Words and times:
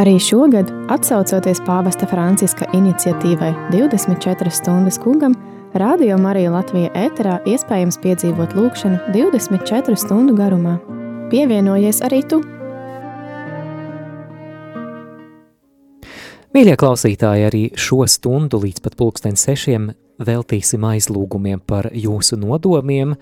Arī 0.00 0.14
šogad, 0.16 0.70
atsaucoties 0.88 1.58
pāvesta 1.66 2.06
Franciska 2.08 2.64
iniciatīvai 2.72 3.50
24 3.68 4.48
stundas 4.48 4.96
kungam, 4.96 5.34
Radio 5.76 6.16
Marija 6.16 6.54
Latvija 6.54 6.88
ēterā 6.96 7.34
iespējams 7.44 7.98
piedzīvot 8.00 8.54
lūkšanu 8.56 9.12
24 9.12 9.98
stundu 10.00 10.32
garumā. 10.38 10.78
Pievienojies 11.28 12.00
arī 12.08 12.22
tu! 12.32 12.40
Mīļie 16.56 16.78
klausītāji, 16.80 17.44
arī 17.50 17.62
šo 17.76 18.00
stundu 18.08 18.62
līdz 18.64 18.80
pat 18.86 18.96
pulksten 18.96 19.36
sešiem 19.36 19.92
veltīsim 20.16 20.88
aizlūgumiem 20.94 21.60
par 21.60 21.92
jūsu 21.92 22.40
nodomiem. 22.40 23.18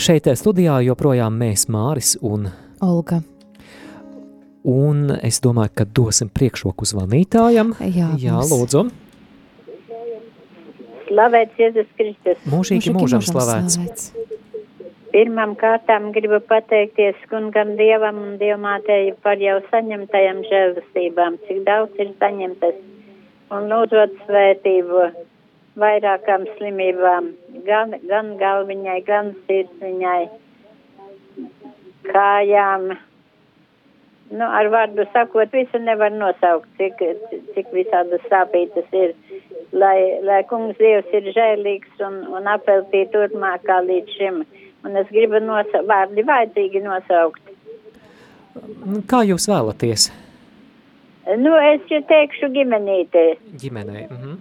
Šeit 0.00 0.32
studijā 0.32 0.80
joprojām 0.88 1.36
mēs 1.44 1.68
Māris 1.68 2.16
un 2.24 2.48
Olga. 2.80 3.20
Un 4.64 5.10
es 5.20 5.42
domāju, 5.44 5.74
ka 5.76 5.84
dosim 5.84 6.30
priekšroku 6.32 6.86
zvanītājam. 6.88 7.74
Jā, 7.84 8.14
Jā 8.16 8.38
lūdzu. 8.48 8.86
Slavēts 11.10 11.60
Jēzus 11.60 11.90
Kristus. 11.98 12.40
Mūžīgi 12.48 12.94
mūžam 12.96 13.20
slavēts. 13.24 14.08
Pirmām 15.12 15.52
kārtām 15.54 16.08
gribu 16.16 16.40
pateikties 16.48 17.20
kungam 17.30 17.76
Dievam 17.78 18.16
un 18.18 18.32
Dievmātēji 18.40 19.12
par 19.22 19.38
jau 19.38 19.60
saņemtajām 19.68 20.40
žēlastībām, 20.48 21.36
cik 21.46 21.60
daudz 21.68 22.00
ir 22.02 22.10
saņemtas, 22.18 22.80
un 23.54 23.68
lūdzot 23.70 24.16
svētību 24.24 25.04
vairākām 25.78 26.48
slimībām, 26.56 27.30
gan, 27.68 27.94
gan 28.10 28.34
galviņai, 28.40 29.00
gan 29.06 29.34
sirdsviņai, 29.46 30.20
kājām. 32.10 32.94
Nu, 34.32 34.46
ar 34.48 34.70
vārdu 34.72 35.04
sakot, 35.12 35.52
visu 35.52 35.78
nevar 35.78 36.10
nosaukt, 36.14 36.68
cik, 36.78 37.02
cik 37.54 37.70
visādas 37.76 38.24
sāpītas 38.30 38.88
ir. 38.96 39.14
Lai, 39.74 40.20
lai 40.22 40.40
kungs 40.48 40.78
Dievs 40.78 41.10
ir 41.12 41.28
žēlīgs 41.34 42.02
un, 42.06 42.20
un 42.38 42.46
apeltī 42.50 43.04
turpmākā 43.12 43.80
līdz 43.84 44.18
šim. 44.18 44.44
Un 44.84 44.96
es 45.00 45.08
gribu 45.10 45.40
nosaukt, 45.42 45.86
vārdi 45.90 46.24
vajadzīgi 46.26 46.82
nosaukt. 46.84 47.42
Kā 49.10 49.24
jūs 49.26 49.48
vēlaties 49.50 50.12
Nu, 51.24 51.54
es 51.56 51.84
jau 51.88 52.02
teikšu 52.04 52.50
ģimenītē. 52.52 53.24
ģimenei? 53.60 54.04
Mhm. 54.10 54.34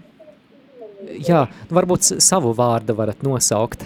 Jā, 1.27 1.45
varbūt 1.71 2.19
savu 2.23 2.53
vārdu 2.55 2.95
varat 2.95 3.23
nosaukt. 3.23 3.85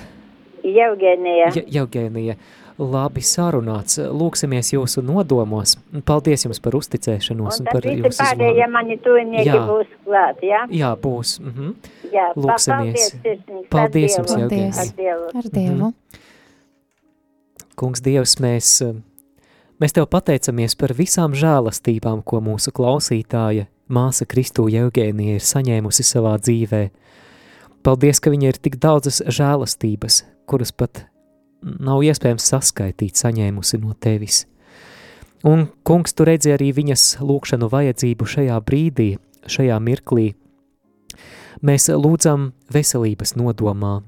Jevgenija. 0.64 1.52
Ja, 1.56 1.64
Jevgenija, 1.78 2.36
labi 2.78 3.22
sarunāts. 3.26 3.98
Lūksimies 3.98 4.72
jūsu 4.74 5.02
nodomos. 5.06 5.76
Paldies 6.06 6.46
jums 6.46 6.60
par 6.62 6.78
uzticēšanos 6.78 7.58
Un 7.58 7.64
un 7.64 7.66
tad 7.66 7.74
par 7.74 7.88
visi 7.88 8.04
jūsu 8.04 8.22
pārējie 8.22 8.54
zvanu. 8.64 8.72
mani 8.74 8.98
tuvinieki 8.98 9.50
Jā. 9.50 9.62
būs 9.68 9.94
klāt, 10.06 10.42
jā? 10.46 10.62
Jā, 10.70 10.92
būs. 11.02 11.40
Mhm. 11.42 11.74
Jā, 12.14 12.28
Lūksimies. 12.36 13.12
paldies, 13.18 13.70
Paldies 13.70 14.18
ar 14.20 14.24
jums. 14.26 14.36
Paldies. 14.38 14.78
Ar 14.80 14.94
Dievu. 14.98 15.28
Ar 15.36 15.44
Dievu. 15.58 15.94
Kungs, 17.78 18.02
Dievs, 18.02 18.36
mēs, 18.42 18.82
eh, 18.82 18.94
mēs 19.82 19.94
Tev 19.94 20.08
pateicamies 20.08 20.76
par 20.78 20.90
visām 20.90 21.34
žēlastībām, 21.34 22.24
ko 22.26 22.40
mūsu 22.42 22.72
klausītāja 22.72 23.68
māsa 23.90 24.26
Kristū 24.26 24.66
Jevgēnija 24.70 25.36
ir 25.38 25.40
saņēmusi 25.46 26.04
savā 26.04 26.38
dzīvē. 26.40 26.90
Paldies, 27.84 28.20
ka 28.20 28.30
viņa 28.30 28.44
ir 28.44 28.54
tik 28.54 28.80
daudzas 28.80 29.22
žēlastības, 29.22 30.24
kuras 30.48 30.72
pat 30.72 31.06
nav 31.80 32.04
iespējams 32.06 32.52
saskaitīt, 32.54 33.20
saņēmusi 33.20 33.82
no 33.84 33.96
Tevis. 34.00 34.46
Un, 35.46 35.68
kungs, 35.86 36.16
tu 36.18 36.26
redzi 36.26 36.52
arī 36.56 36.72
viņas 36.74 37.20
lūkšanu 37.22 37.70
vajadzību 37.70 38.26
šajā 38.26 38.58
brīdī, 38.66 39.10
šajā 39.46 39.78
mirklī. 39.84 40.32
Mēs 41.66 41.90
lūdzam 41.94 42.52
veselības 42.74 43.36
nodomā, 43.38 44.00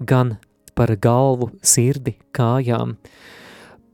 gan 0.00 0.36
par 0.78 0.94
galvu, 1.02 1.50
sirdi, 1.64 2.14
kājām, 2.36 2.96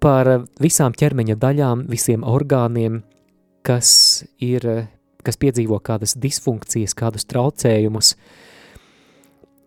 par 0.03 0.31
visām 0.61 0.95
ķermeņa 0.95 1.37
daļām, 1.41 1.87
visiem 1.91 2.27
orgāniem, 2.29 3.01
kas, 3.65 3.91
ir, 4.43 4.67
kas 5.25 5.41
piedzīvo 5.41 5.81
kādas 5.83 6.17
disfunkcijas, 6.21 6.95
kādus 6.99 7.25
traucējumus. 7.31 8.15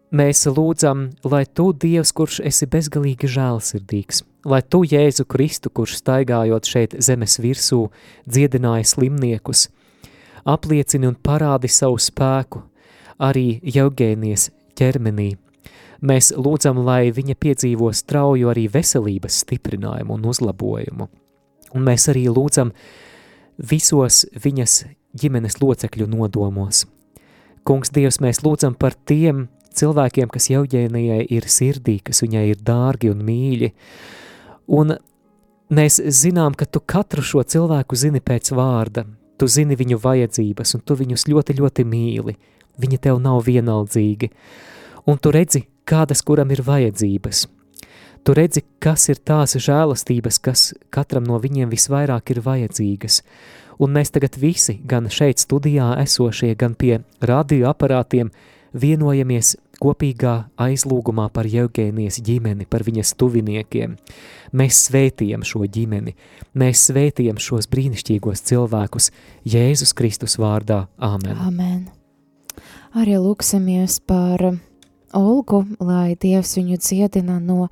Mēs 0.07 0.45
lūdzam, 0.47 1.09
lai 1.27 1.43
tu, 1.51 1.73
Dievs, 1.75 2.13
kurš 2.15 2.39
esi 2.47 2.63
bezgalīgi 2.71 3.27
žēlsirdīgs, 3.27 4.21
lai 4.47 4.61
tu, 4.63 4.85
Jēzu 4.87 5.25
Kristu, 5.27 5.67
kurš 5.67 5.97
staigājot 5.99 6.63
šeit 6.63 6.95
zemes 7.03 7.35
virsū, 7.43 7.89
dziedināja 8.23 8.87
slimniekus, 8.87 9.65
apliecini 10.47 11.09
un 11.09 11.17
parādi 11.19 11.67
savu 11.67 11.99
spēku 11.99 12.61
arī 13.19 13.59
Eugēnijas 13.67 14.47
ķermenī. 14.79 15.33
Mēs 15.99 16.31
lūdzam, 16.39 16.79
lai 16.87 17.11
viņa 17.11 17.35
piedzīvo 17.35 17.91
strauju 17.91 18.47
arī 18.53 18.67
veselības 18.71 19.41
stiprinājumu 19.43 20.15
un 20.15 20.29
uzlabojumu. 20.31 21.09
Un 21.75 21.83
mēs 21.83 22.07
arī 22.13 22.29
lūdzam 22.31 22.71
visos 23.57 24.23
viņas 24.39 24.85
ģimenes 25.19 25.59
locekļu 25.59 26.07
nodomos. 26.15 26.85
Kungs, 27.67 27.91
Dievs, 27.91 28.21
mēs 28.23 28.39
lūdzam 28.45 28.77
par 28.79 28.95
tiem 28.95 29.49
cilvēkiem, 29.77 30.29
kas 30.33 30.49
Eugēnijai 30.53 31.23
ir 31.33 31.47
sirdī, 31.51 31.99
kas 32.03 32.23
viņai 32.25 32.45
ir 32.51 32.63
dārgi 32.65 33.11
un 33.13 33.23
mīļi. 33.27 33.71
Un 34.77 34.97
mēs 35.73 35.99
zinām, 36.21 36.57
ka 36.57 36.65
tu 36.65 36.81
katru 36.83 37.23
šo 37.23 37.43
cilvēku 37.43 37.97
zini 37.97 38.21
pēc 38.23 38.51
vārda, 38.57 39.05
tu 39.37 39.47
zini 39.47 39.77
viņu 39.79 39.99
vajadzības, 40.03 40.75
un 40.75 40.85
tu 40.85 40.97
viņus 40.99 41.27
ļoti, 41.31 41.57
ļoti 41.61 41.85
mīli. 41.87 42.37
Viņi 42.77 42.97
tev 43.01 43.21
nav 43.21 43.41
vienaldzīgi. 43.47 44.29
Un 45.09 45.17
tu 45.21 45.31
redzi, 45.33 45.63
kādas 45.87 46.21
kuram 46.25 46.51
ir 46.53 46.61
vajadzības. 46.65 47.47
Tu 48.27 48.33
redzi, 48.35 48.61
kas 48.83 49.07
ir 49.07 49.21
tās 49.23 49.55
žēlastības, 49.55 50.37
kas 50.43 50.73
katram 50.91 51.23
no 51.23 51.37
viņiem 51.39 51.71
visvairāk 51.71 52.33
ir 52.33 52.41
vajadzīgas. 52.43 53.21
Un 53.79 53.93
mēs 53.95 54.11
tagad 54.11 54.35
visi, 54.41 54.79
gan 54.83 55.07
šeit 55.07 55.39
studijā 55.39 55.93
esošie, 56.01 56.51
gan 56.59 56.75
pie 56.75 56.97
radioaparātiem, 57.21 58.33
vienojamies 58.73 59.55
kopīgā 59.81 60.33
aizlūgumā 60.61 61.27
par 61.33 61.47
Eugēnijas 61.47 62.21
ģimeni, 62.25 62.67
par 62.69 62.85
viņas 62.87 63.13
tuviniekiem. 63.19 63.97
Mēs 64.57 64.85
svētījam 64.87 65.43
šo 65.47 65.65
ģimeni, 65.65 66.15
mēs 66.57 66.87
svētījam 66.89 67.39
šos 67.41 67.69
brīnišķīgos 67.71 68.43
cilvēkus 68.49 69.11
Jēzus 69.45 69.93
Kristus 69.97 70.37
vārdā. 70.41 70.85
Āmen! 70.97 71.37
Amen. 71.47 71.85
Arī 72.97 73.17
lūksimies 73.21 73.99
par 74.07 74.41
Olgu, 75.15 75.63
lai 75.79 76.15
Dievs 76.19 76.55
viņu 76.57 76.77
dziedina 76.81 77.37
no 77.39 77.67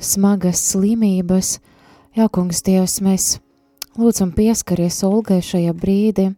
smagas 0.00 0.62
slimības. 0.70 1.58
Jā, 2.16 2.28
kungs, 2.32 2.62
Dievs, 2.66 3.00
mēs 3.04 3.38
lūdzam 3.98 4.32
pieskaries 4.36 5.02
Olgai 5.06 5.40
šajā 5.44 5.74
brīdī. 5.76 6.30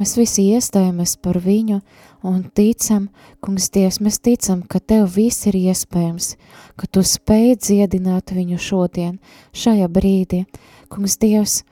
Mēs 0.00 0.16
visi 0.18 0.48
iestājamies 0.50 1.16
par 1.22 1.38
viņu 1.38 1.80
un 2.24 2.42
ticam, 2.56 3.08
kungs, 3.44 3.68
Dievs, 3.74 4.00
mēs 4.00 4.18
ticam, 4.24 4.64
ka 4.66 4.80
Tev 4.80 5.06
viss 5.14 5.46
ir 5.50 5.58
iespējams, 5.60 6.34
ka 6.80 6.88
Tu 6.90 7.04
spēj 7.04 7.56
dziedināt 7.60 8.34
viņu 8.34 8.58
šodien, 8.58 9.18
šajā 9.52 9.88
brīdī. 9.92 10.44
Kungs, 10.88 11.18
Dievs, 11.20 11.62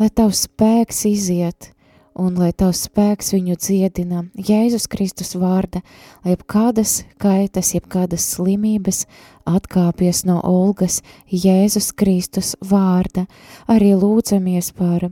lai 0.00 0.10
Tavs 0.10 0.48
spēks 0.48 1.06
iziet, 1.08 1.72
un 2.20 2.36
lai 2.38 2.50
tavs 2.56 2.84
spēks 2.88 3.32
viņu 3.34 3.56
dziedina 3.60 4.24
Jēzus 4.34 4.88
Kristus 4.90 5.34
vārda, 5.38 5.82
lai 6.24 6.34
jebkādas 6.34 7.00
kaitas, 7.22 7.72
jebkādas 7.76 8.26
slimības 8.34 9.04
atkāpjas 9.48 10.24
no 10.28 10.40
Olgas 10.44 11.00
Jēzus 11.30 11.92
Kristus 11.96 12.54
vārda. 12.60 13.26
Arī 13.70 13.94
lūdzamies 13.98 14.72
par 14.76 15.10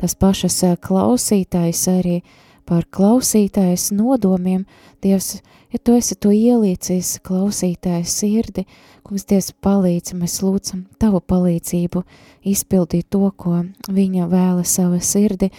tas 0.00 0.16
pašas 0.18 0.58
ā, 0.66 0.74
klausītājs, 0.76 1.86
arī 1.92 2.20
par 2.68 2.86
klausītājas 2.90 3.90
nodomiem. 3.94 4.64
Dievs, 5.02 5.40
ja 5.72 5.80
tu 5.82 5.96
esi 5.98 6.16
to 6.16 6.32
ielīcis 6.34 7.16
klausītājas 7.26 8.14
sirdi, 8.20 8.64
kungs 9.06 9.26
Dievs 9.28 9.50
palīdz, 9.64 10.14
mēs 10.18 10.38
lūdzam 10.44 10.84
tavu 11.02 11.20
palīdzību 11.20 12.04
izpildīt 12.52 13.10
to, 13.10 13.26
ko 13.36 13.64
viņa 13.90 14.28
vēla 14.30 14.64
sava 14.68 15.00
sirdi. 15.02 15.50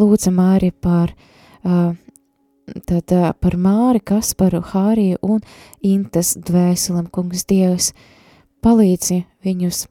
Lūdzam 0.00 0.40
arī 0.44 0.70
par, 0.72 1.14
uh, 1.64 1.92
tad, 2.86 3.16
uh, 3.16 3.30
par 3.32 3.56
Māri, 3.56 4.02
Kasparu, 4.04 4.62
Hāriju 4.72 5.20
un 5.22 5.40
Intas 5.80 6.36
dvēselam, 6.36 7.08
kungs 7.12 7.46
Dievs, 7.48 7.92
palīdzi 8.64 9.24
viņus, 9.44 9.86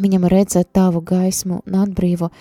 viņam 0.00 0.28
redzēt 0.32 0.72
tavu 0.72 1.04
gaismu 1.04 1.60
un 1.66 1.80
atbrīvo 1.84 2.32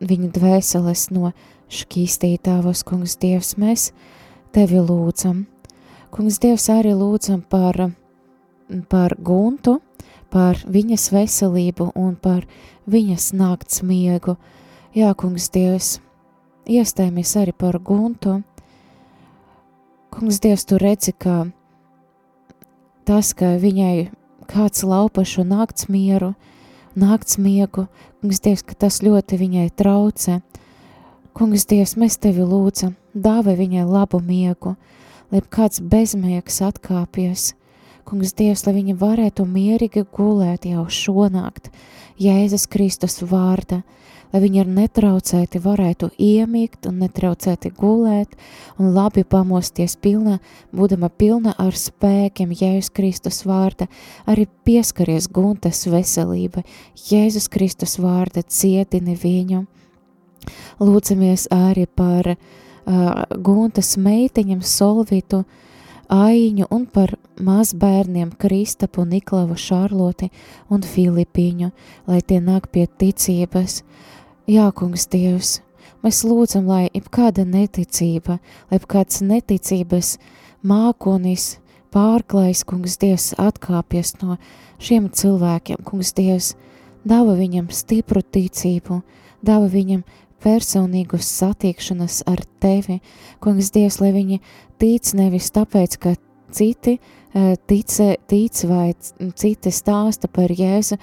viņu 0.00 0.30
dvēseles 0.34 1.08
no 1.14 1.32
šķīstītāvos, 1.70 2.82
kungs 2.86 3.16
Dievs, 3.20 3.54
mēs 3.60 3.90
tevi 4.54 4.82
lūdzam. 4.82 5.44
Kungs 6.10 6.40
Dievs 6.42 6.66
arī 6.72 6.96
lūdzam 6.98 7.44
par, 7.46 7.78
par 8.90 9.14
guntu, 9.22 9.78
par 10.30 10.58
viņas 10.66 11.10
veselību 11.14 11.92
un 11.98 12.16
par 12.18 12.46
viņas 12.90 13.30
nakts 13.38 13.84
miegu. 13.86 14.36
Jā, 14.94 15.12
kungs 15.14 15.50
Dievs, 15.54 15.98
iestājāmies 16.66 17.36
arī 17.38 17.54
par 17.54 17.78
guntu. 17.78 18.40
Kungs, 20.10 20.40
Dievs, 20.42 20.66
tu 20.66 20.78
redzi, 20.82 21.14
ka 21.14 21.44
tas, 23.06 23.30
ka 23.30 23.54
viņai 23.62 24.10
kāds 24.50 24.82
laupa 24.82 25.22
šo 25.22 25.44
nakts 25.46 25.86
mieru, 25.86 26.32
nakts 26.98 27.38
miegu, 27.38 27.86
kungs, 28.18 28.42
Dievs, 28.42 28.66
ka 28.66 28.74
tas 28.74 28.98
ļoti 29.06 29.38
viņai 29.38 29.68
traucē. 29.78 30.40
Kungs, 31.30 31.62
Dievs, 31.70 31.94
mēs 31.94 32.16
tevi 32.18 32.42
lūdzam, 32.42 32.96
dāvai 33.14 33.54
viņai 33.58 33.84
labu 33.86 34.18
miegu, 34.24 34.74
lai 35.30 35.40
kāds 35.46 35.78
bezmiegs 35.78 36.58
atkāpies. 36.66 37.52
Kungs, 38.08 38.34
Dievs, 38.34 38.64
lai 38.66 38.74
viņa 38.80 38.96
varētu 38.98 39.46
mierīgi 39.46 40.02
gulēt 40.10 40.66
jau 40.66 40.88
šonakt, 40.90 41.70
Jēzus 42.20 42.66
Kristus 42.68 43.20
vārda, 43.22 43.84
lai 44.34 44.42
viņi 44.42 44.64
ar 44.64 44.74
netraucēti 44.74 45.62
varētu 45.62 46.10
iemigt 46.18 46.90
un 46.90 46.98
netraucēti 47.04 47.70
gulēt 47.78 48.34
un 48.76 48.90
labi 48.96 49.22
pamosties 49.22 49.94
pilnā, 50.02 50.40
būdama 50.74 51.12
pilna 51.14 51.54
ar 51.62 51.78
spēkiem 51.78 52.50
Jēzus 52.58 52.90
Kristus 52.96 53.44
vārda, 53.46 53.86
arī 54.26 54.50
pieskaries 54.66 55.30
guntas 55.30 55.86
veselība, 55.86 56.66
Jēzus 57.06 57.46
Kristus 57.54 58.00
vārda 58.02 58.42
cietini 58.42 59.14
viņu. 59.14 59.68
Lūdzamies 60.80 61.48
arī 61.54 61.86
par 61.86 62.34
uh, 62.34 62.38
guntas 63.36 63.96
meitiņam 64.00 64.62
Solvitu, 64.62 65.44
Aiņu 66.10 66.66
un 66.74 66.88
par 66.90 67.12
mazbērniem 67.38 68.32
Kristapu, 68.34 69.04
Niklavu, 69.06 69.54
Šarloti 69.54 70.26
un 70.66 70.82
Filipiņu, 70.82 71.68
lai 72.10 72.18
tie 72.26 72.40
nāk 72.42 72.66
pie 72.74 72.88
ticības. 72.90 73.84
Jā, 74.50 74.64
kungs 74.74 75.06
Dievs, 75.06 75.60
mēs 76.02 76.24
lūdzam, 76.26 76.66
lai 76.66 76.88
jebkāda 76.88 77.44
neticība, 77.46 78.40
lai 78.66 78.80
jebkāds 78.80 79.22
neticības 79.22 80.16
mākonis, 80.66 81.60
pārklājs, 81.94 82.64
kungs 82.66 82.98
Dievs, 82.98 83.30
atkāpjas 83.38 84.16
no 84.18 84.40
šiem 84.82 85.06
cilvēkiem, 85.14 85.84
kungs 85.86 86.10
Dievs, 86.18 86.56
dāva 87.06 87.38
viņam 87.38 87.70
stipru 87.70 88.24
ticību, 88.26 88.98
dāva 89.46 89.70
viņam 89.70 90.02
personīgu 90.42 91.20
satikšanos 91.22 92.22
ar 92.30 92.42
tevi, 92.62 93.00
kungs 93.42 93.72
Dievs, 93.74 94.00
lai 94.02 94.12
viņi 94.16 94.40
tic 94.80 95.14
nevis 95.18 95.50
tāpēc, 95.54 95.96
ka 96.00 96.14
citi 96.50 96.96
eh, 96.98 97.56
tic, 97.66 97.96
tic 98.26 98.62
vai 98.68 98.92
citi 99.38 99.72
stāsta 99.74 100.28
par 100.32 100.50
Jēzu, 100.50 100.98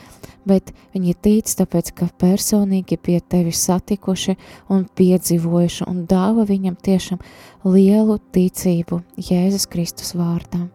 bet 0.47 0.73
viņi 0.95 1.15
tic 1.23 1.51
tāpēc, 1.59 1.93
ka 1.97 2.09
personīgi 2.19 2.97
pie 3.01 3.19
tevi 3.21 3.53
satikuši 3.55 4.37
un 4.73 4.87
piedzīvojuši 4.97 5.87
un 5.87 6.03
dāva 6.09 6.47
viņam 6.47 6.79
tiešām 6.83 7.21
lielu 7.67 8.19
ticību 8.35 9.01
Jēzus 9.29 9.69
Kristus 9.71 10.13
vārdā. 10.17 10.67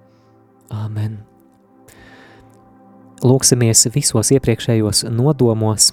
Āmen. 0.73 1.21
Lūksimies 3.23 3.87
visos 3.95 4.33
iepriekšējos 4.35 5.05
nodomos, 5.15 5.93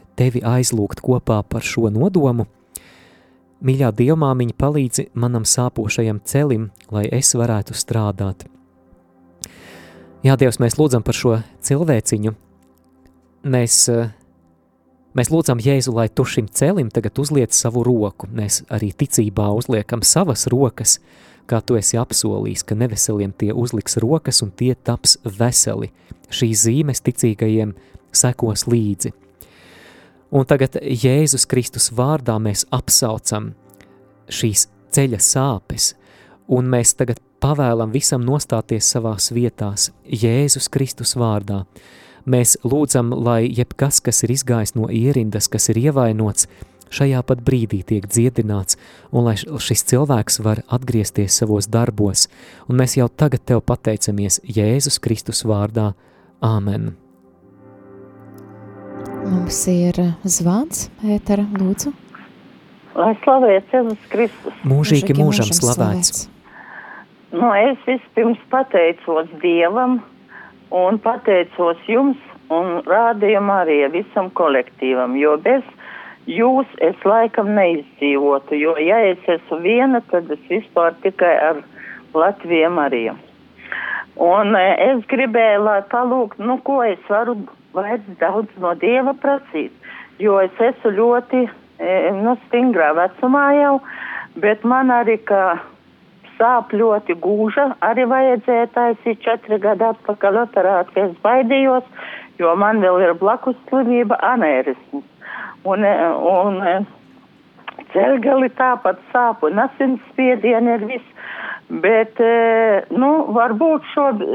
tevi 0.19 0.41
aizlūgt 0.45 1.01
kopā 1.03 1.41
par 1.47 1.65
šo 1.65 1.89
nodomu. 1.93 2.47
Mīļā 3.61 3.91
dievmāmiņa 3.93 4.55
palīdzi 4.57 5.11
manam 5.13 5.43
sāpošajam 5.45 6.23
celim, 6.25 6.71
lai 6.89 7.05
es 7.13 7.35
varētu 7.37 7.77
strādāt. 7.77 8.47
Jā, 10.25 10.35
Dievs, 10.37 10.59
mēs 10.61 10.77
lūdzam 10.77 11.05
par 11.05 11.17
šo 11.17 11.35
cilvēciņu. 11.65 12.33
Mēs, 13.53 13.77
mēs 15.17 15.31
lūdzam 15.33 15.61
Jēzu, 15.61 15.93
lai 15.97 16.07
tu 16.13 16.25
šim 16.29 16.49
celim 16.49 16.91
tagad 16.93 17.21
uzliec 17.21 17.53
savu 17.57 17.81
roku. 17.85 18.29
Mēs 18.29 18.63
arī 18.69 18.91
ticībā 18.93 19.47
uzliekam 19.57 20.01
savas 20.05 20.45
rokas, 20.49 20.99
kā 21.49 21.61
tu 21.65 21.77
esi 21.77 21.97
apsolījis, 22.01 22.65
ka 22.65 22.77
neveseliem 22.77 23.33
tie 23.33 23.49
uzliks 23.53 23.97
rokas 24.01 24.41
un 24.45 24.53
tie 24.53 24.73
taps 24.73 25.17
veseli. 25.25 25.89
Šīs 26.29 26.67
zīmes 26.67 27.01
ticīgajiem 27.05 27.73
sekos 28.13 28.67
līdzi. 28.69 29.13
Un 30.31 30.47
tagad 30.47 30.77
Jēzus 30.79 31.43
Kristus 31.51 31.89
vārdā 31.91 32.37
mēs 32.39 32.63
apsaucam 32.71 33.51
šīs 34.31 34.69
ceļa 34.95 35.19
sāpes, 35.19 35.91
un 36.47 36.69
mēs 36.71 36.95
tagad 36.95 37.19
pavēlam 37.43 37.91
visam 37.91 38.23
nostāties 38.23 38.87
savās 38.93 39.31
vietās 39.35 39.89
Jēzus 40.05 40.69
Kristus 40.71 41.17
vārdā. 41.19 41.65
Mēs 42.23 42.55
lūdzam, 42.63 43.11
lai 43.11 43.49
jebkas, 43.49 43.99
kas 43.99 44.23
ir 44.23 44.35
izgājis 44.37 44.75
no 44.77 44.87
ierindas, 44.87 45.49
kas 45.51 45.67
ir 45.73 45.81
ievainots, 45.81 46.47
šajā 46.93 47.23
pat 47.27 47.43
brīdī 47.43 47.81
tiek 47.87 48.07
dziedināts, 48.07 48.77
un 49.11 49.27
lai 49.27 49.35
šis 49.35 49.83
cilvēks 49.91 50.39
var 50.45 50.63
atgriezties 50.69 51.41
savos 51.41 51.67
darbos, 51.71 52.27
un 52.69 52.79
mēs 52.79 52.99
jau 52.99 53.09
tagad 53.09 53.43
tev 53.47 53.65
pateicamies 53.65 54.43
Jēzus 54.47 55.01
Kristus 55.03 55.43
vārdā. 55.47 55.91
Āmen! 56.41 57.00
Mums 59.21 59.59
ir 59.69 59.97
zvans, 60.25 60.87
ētera, 61.05 61.43
lūdzu. 61.59 61.91
Lai 62.97 63.11
slavēts 63.21 63.75
Jēzus 63.75 64.07
Kristus. 64.11 64.55
Mūžīgi 64.67 65.15
mūžam 65.17 65.51
slavēts. 65.53 66.25
Nu, 67.31 67.51
es 67.55 67.77
vispirms 67.87 68.41
pateicos 68.51 69.29
Dievam 69.43 69.99
un 70.75 70.99
pateicos 71.03 71.79
jums 71.87 72.19
un 72.51 72.81
rādījumu 72.87 73.55
arī 73.61 73.77
visam 73.93 74.31
kolektīvam, 74.35 75.15
jo 75.19 75.37
bez 75.45 75.63
jūs 76.27 76.67
es 76.83 77.07
laikam 77.07 77.53
neizdzīvotu, 77.55 78.57
jo 78.59 78.75
ja 78.81 78.99
es 79.13 79.31
esmu 79.37 79.61
viena, 79.63 80.01
tad 80.11 80.31
es 80.33 80.43
vispār 80.49 80.97
tikai 81.05 81.35
ar 81.51 81.61
Latviju 82.17 82.73
Mariju. 82.75 83.15
Un 84.21 84.55
eh, 84.59 84.75
es 84.91 85.05
gribēju, 85.07 85.63
lai 85.63 85.79
palūgt, 85.93 86.41
nu, 86.43 86.57
ko 86.65 86.81
es 86.83 86.99
varu 87.09 87.37
vajadz 87.73 88.15
daudz 88.19 88.61
no 88.61 88.73
Dieva 88.79 89.13
prasīt, 89.17 89.73
jo 90.19 90.37
es 90.43 90.55
esmu 90.59 90.93
ļoti, 90.97 91.43
e, 91.79 91.97
nu, 92.19 92.35
stingrā 92.47 92.91
vecumā 92.97 93.45
jau, 93.57 93.75
bet 94.43 94.65
man 94.67 94.91
arī, 94.93 95.17
ka 95.27 95.59
sāp 96.37 96.73
ļoti 96.73 97.15
gūža, 97.21 97.67
arī 97.85 98.07
vajadzēja 98.09 98.71
taisīt 98.75 99.21
četri 99.25 99.59
gadi 99.61 99.85
atpakaļ 99.91 100.41
operāt, 100.45 100.89
ka 100.95 101.07
es 101.07 101.15
baidījos, 101.23 101.85
jo 102.41 102.55
man 102.57 102.81
vēl 102.83 103.01
ir 103.05 103.15
blakus 103.19 103.57
slimība 103.69 104.17
anērisms. 104.33 105.07
Un, 105.69 105.85
e, 105.85 105.95
un 106.33 106.61
e, 106.65 106.77
ceļgali 107.93 108.49
tāpat 108.57 109.01
sāp 109.13 109.43
un 109.45 109.61
asinsspiedieni 109.61 110.77
ir 110.77 110.87
viss. 110.89 111.17
Bet, 111.71 112.17
nu, 112.91 113.09
varbūt 113.31 113.85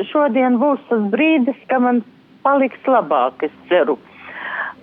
šodien 0.09 0.55
būs 0.57 0.81
tas 0.89 1.03
brīdis, 1.13 1.59
ka 1.69 1.77
man 1.85 1.99
paliks 2.47 2.91
labāk, 2.91 3.49
es 3.51 3.57
ceru. 3.71 3.99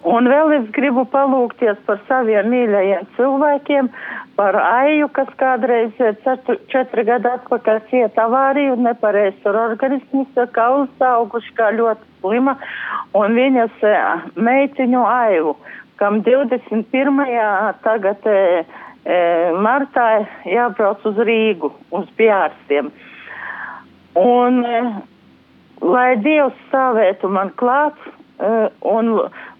Un 0.03 0.27
vēl 0.27 0.51
es 0.57 0.65
gribu 0.75 1.05
palūgties 1.07 1.77
par 1.87 2.01
saviem 2.09 2.49
mīļajiem 2.51 3.05
cilvēkiem, 3.15 3.87
par 4.35 4.57
Aiju, 4.59 5.07
kas 5.15 5.29
kādreiz 5.39 5.93
četri, 6.25 6.57
četri 6.73 7.05
gadi 7.07 7.29
atpakaļ 7.31 7.79
cieta 7.91 8.25
avāriju 8.25 8.73
un 8.75 8.83
nepareiz 8.89 9.47
ar 9.47 9.59
organismus, 9.61 10.27
kā 10.55 10.65
uzauguši, 10.81 11.53
kā 11.55 11.69
ļoti 11.77 12.03
slima, 12.19 12.57
un 13.15 13.37
viņas 13.39 13.87
e, 13.87 13.93
meitiņu 14.49 15.05
Aivu, 15.07 15.55
kam 16.01 16.19
21. 16.27 17.23
tagad 17.87 18.27
e, 18.27 18.37
e, 19.05 19.21
martā 19.55 20.09
jābrauc 20.51 21.07
uz 21.07 21.23
Rīgu, 21.31 21.71
uz 21.95 22.11
pjārstiem. 22.19 22.91
Un 24.19 24.59
lai 25.83 26.15
Dievs 26.23 26.57
stāvētu 26.69 27.29
man 27.31 27.51
klāt 27.59 27.97
uh, 28.07 28.69
un 28.87 29.11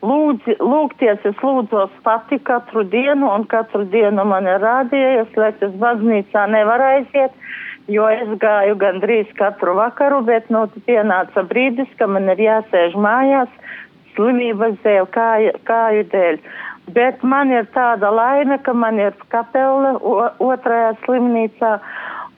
lūdzi, 0.04 0.58
lūgties, 0.60 1.22
es 1.28 1.44
lūdzos 1.44 1.94
pati 2.06 2.40
katru 2.48 2.86
dienu, 2.88 3.30
un 3.30 3.46
katru 3.52 3.86
dienu 3.92 4.26
man 4.28 4.48
ir 4.50 4.64
rādījies, 4.64 5.36
lai 5.40 5.54
es 5.54 5.78
baznīcā 5.84 6.48
nevar 6.52 6.84
aiziet, 6.90 7.36
jo 7.92 8.08
es 8.08 8.30
gāju 8.40 8.78
gandrīz 8.80 9.32
katru 9.40 9.76
vakaru, 9.80 10.24
bet 10.28 10.50
nu 10.54 10.66
pienāca 10.88 11.44
brīdis, 11.48 11.92
ka 12.00 12.08
man 12.08 12.30
ir 12.32 12.44
jāsēž 12.48 12.96
mājās 12.96 13.52
slimības 14.16 14.78
dēļ, 14.84 15.08
kāju, 15.14 15.58
kāju 15.68 16.06
dēļ. 16.14 16.40
Bet 16.94 17.22
man 17.24 17.52
ir 17.52 17.68
tāda 17.72 18.10
laime, 18.12 18.58
ka 18.64 18.74
man 18.76 19.00
ir 19.00 19.16
kapela 19.32 19.96
otrajā 20.44 20.92
slimnīcā, 21.06 21.78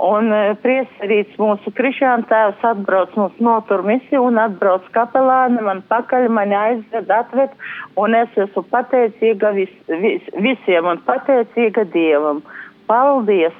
un 0.03 0.31
e, 0.33 0.41
priesterīts 0.63 1.37
mūsu 1.39 1.71
krišāna 1.75 2.27
tēvs 2.29 2.63
atbrauc 2.71 3.15
mums 3.19 3.37
notur 3.43 3.83
misiju 3.87 4.25
un 4.29 4.39
atbrauc 4.41 4.87
kapelāni, 4.95 5.61
man 5.63 5.83
pakaļ 5.89 6.27
mani 6.33 6.57
aizved, 6.59 7.11
atved, 7.11 7.53
un 8.01 8.17
es 8.17 8.39
esmu 8.45 8.65
pateicīga 8.71 9.53
vis, 9.55 9.73
vis, 10.03 10.25
visiem 10.35 10.89
un 10.91 11.01
pateicīga 11.07 11.87
Dievam. 11.93 12.43
Paldies 12.89 13.55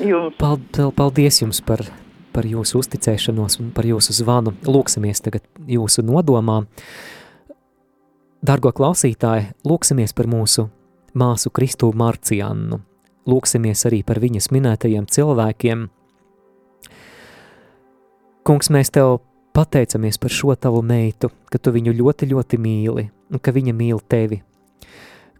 jums! 0.00 0.36
Paldies 0.96 1.42
jums 1.42 1.62
par, 1.64 1.84
par 2.34 2.48
jūsu 2.48 2.80
uzticēšanos 2.80 3.60
un 3.60 3.72
par 3.76 3.88
jūsu 3.88 4.14
zvanu. 4.16 4.54
Lūksimies 4.66 5.24
tagad 5.24 5.46
jūsu 5.68 6.04
nodomā. 6.06 6.62
Dargo 8.40 8.72
klausītāji, 8.72 9.50
lūksimies 9.68 10.16
par 10.16 10.30
mūsu 10.30 10.70
māsu 11.12 11.52
Kristu 11.52 11.90
Marciannu. 11.92 12.80
Lūksimies 13.28 13.84
arī 13.88 14.00
par 14.06 14.20
viņas 14.22 14.50
minētajiem 14.54 15.06
cilvēkiem. 15.10 15.88
Kungs, 18.46 18.70
mēs 18.72 18.92
tev 18.94 19.18
pateicamies 19.56 20.16
par 20.18 20.32
šo 20.32 20.54
tavu 20.56 20.80
meitu, 20.86 21.28
ka 21.52 21.58
tu 21.58 21.72
viņu 21.74 21.92
ļoti, 21.98 22.30
ļoti 22.30 22.60
mīli 22.60 23.08
un 23.30 23.42
ka 23.42 23.52
viņa 23.52 23.74
mīl 23.76 24.00
tevi. 24.08 24.40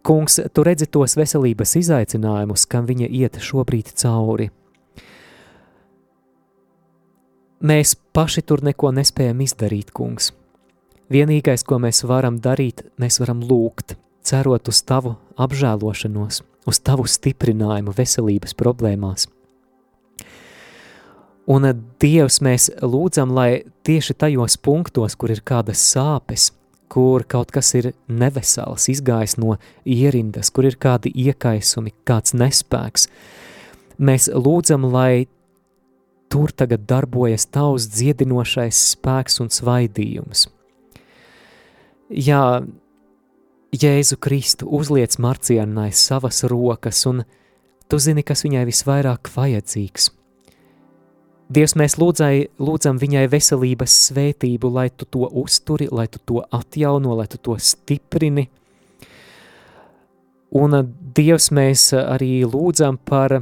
Kungs, 0.05 0.39
tu 0.53 0.65
redzi 0.65 0.87
tos 0.89 1.17
veselības 1.17 1.75
izaicinājumus, 1.77 2.65
kam 2.69 2.85
viņa 2.89 3.09
iet 3.09 3.41
šobrīd 3.41 3.93
cauri. 4.01 4.49
Mēs 7.61 7.93
paši 8.13 8.41
tur 8.41 8.63
neko 8.65 8.89
nespējam 8.97 9.43
izdarīt, 9.45 9.91
kungs 9.93 10.31
Vienīgais, 11.11 11.65
ko 11.67 11.75
mēs 11.83 12.05
varam 12.07 12.37
darīt, 12.39 12.85
mēs 13.01 13.19
varam 13.19 13.41
lūgt, 13.43 13.97
cerot 14.23 14.69
uz 14.71 14.79
tavu 14.87 15.17
apžēlošanos, 15.43 16.37
uz 16.67 16.79
tavu 16.83 17.07
stiprinājumu 17.09 17.93
veselības 17.95 18.55
problēmās. 18.57 19.27
Un, 21.49 21.65
eh, 21.65 21.73
Dievs, 21.99 22.39
mēs 22.41 22.69
lūdzam, 22.81 23.33
lai 23.33 23.63
tieši 23.83 24.13
tajos 24.13 24.57
punktos, 24.57 25.15
kur 25.17 25.31
ir 25.31 25.41
kādas 25.41 25.81
sāpes, 25.81 26.51
kur 26.89 27.23
kaut 27.23 27.51
kas 27.51 27.73
ir 27.75 27.93
nevesels, 28.07 28.87
izgājis 28.87 29.37
no 29.37 29.57
ierindas, 29.85 30.51
kur 30.51 30.65
ir 30.65 30.75
kādi 30.75 31.11
iekaisumi, 31.13 31.93
kāds 32.05 32.33
nespēks, 32.33 33.07
mēs 33.99 34.29
lūdzam, 34.29 34.91
lai 34.91 35.27
tur 36.29 36.47
tagad 36.51 36.85
darbojas 36.85 37.45
tavs 37.45 37.87
dziedinošais 37.87 38.95
spēks 38.95 39.39
un 39.41 39.49
svaidījums– 39.49 40.47
Jā, 42.11 42.61
Jēzu 43.71 44.17
Kristu 44.19 44.67
uzliec 44.67 45.15
Marcianai 45.17 45.91
savas 45.95 46.43
rokas, 46.43 47.05
un 47.07 47.23
tu 47.87 47.99
zini, 48.03 48.19
kas 48.23 48.43
viņai 48.43 48.65
visvairāk 48.67 49.29
vajadzīgs. 49.31 50.09
Dievs, 51.51 51.75
mēs 51.79 51.95
lūdzai, 51.99 52.49
lūdzam 52.59 52.99
viņai 52.99 53.29
veselības 53.31 53.95
svētību, 54.09 54.71
lai 54.75 54.89
tu 54.91 55.07
to 55.07 55.23
uzturi, 55.23 55.87
lai 55.91 56.09
tu 56.11 56.19
to 56.19 56.43
atjauno, 56.51 57.15
lai 57.15 57.29
tu 57.31 57.39
to 57.39 57.55
stiprini. 57.59 58.49
Un, 60.51 60.75
Dievs, 61.15 61.47
mēs 61.55 61.93
arī 61.95 62.43
lūdzam 62.43 62.99
par 62.99 63.39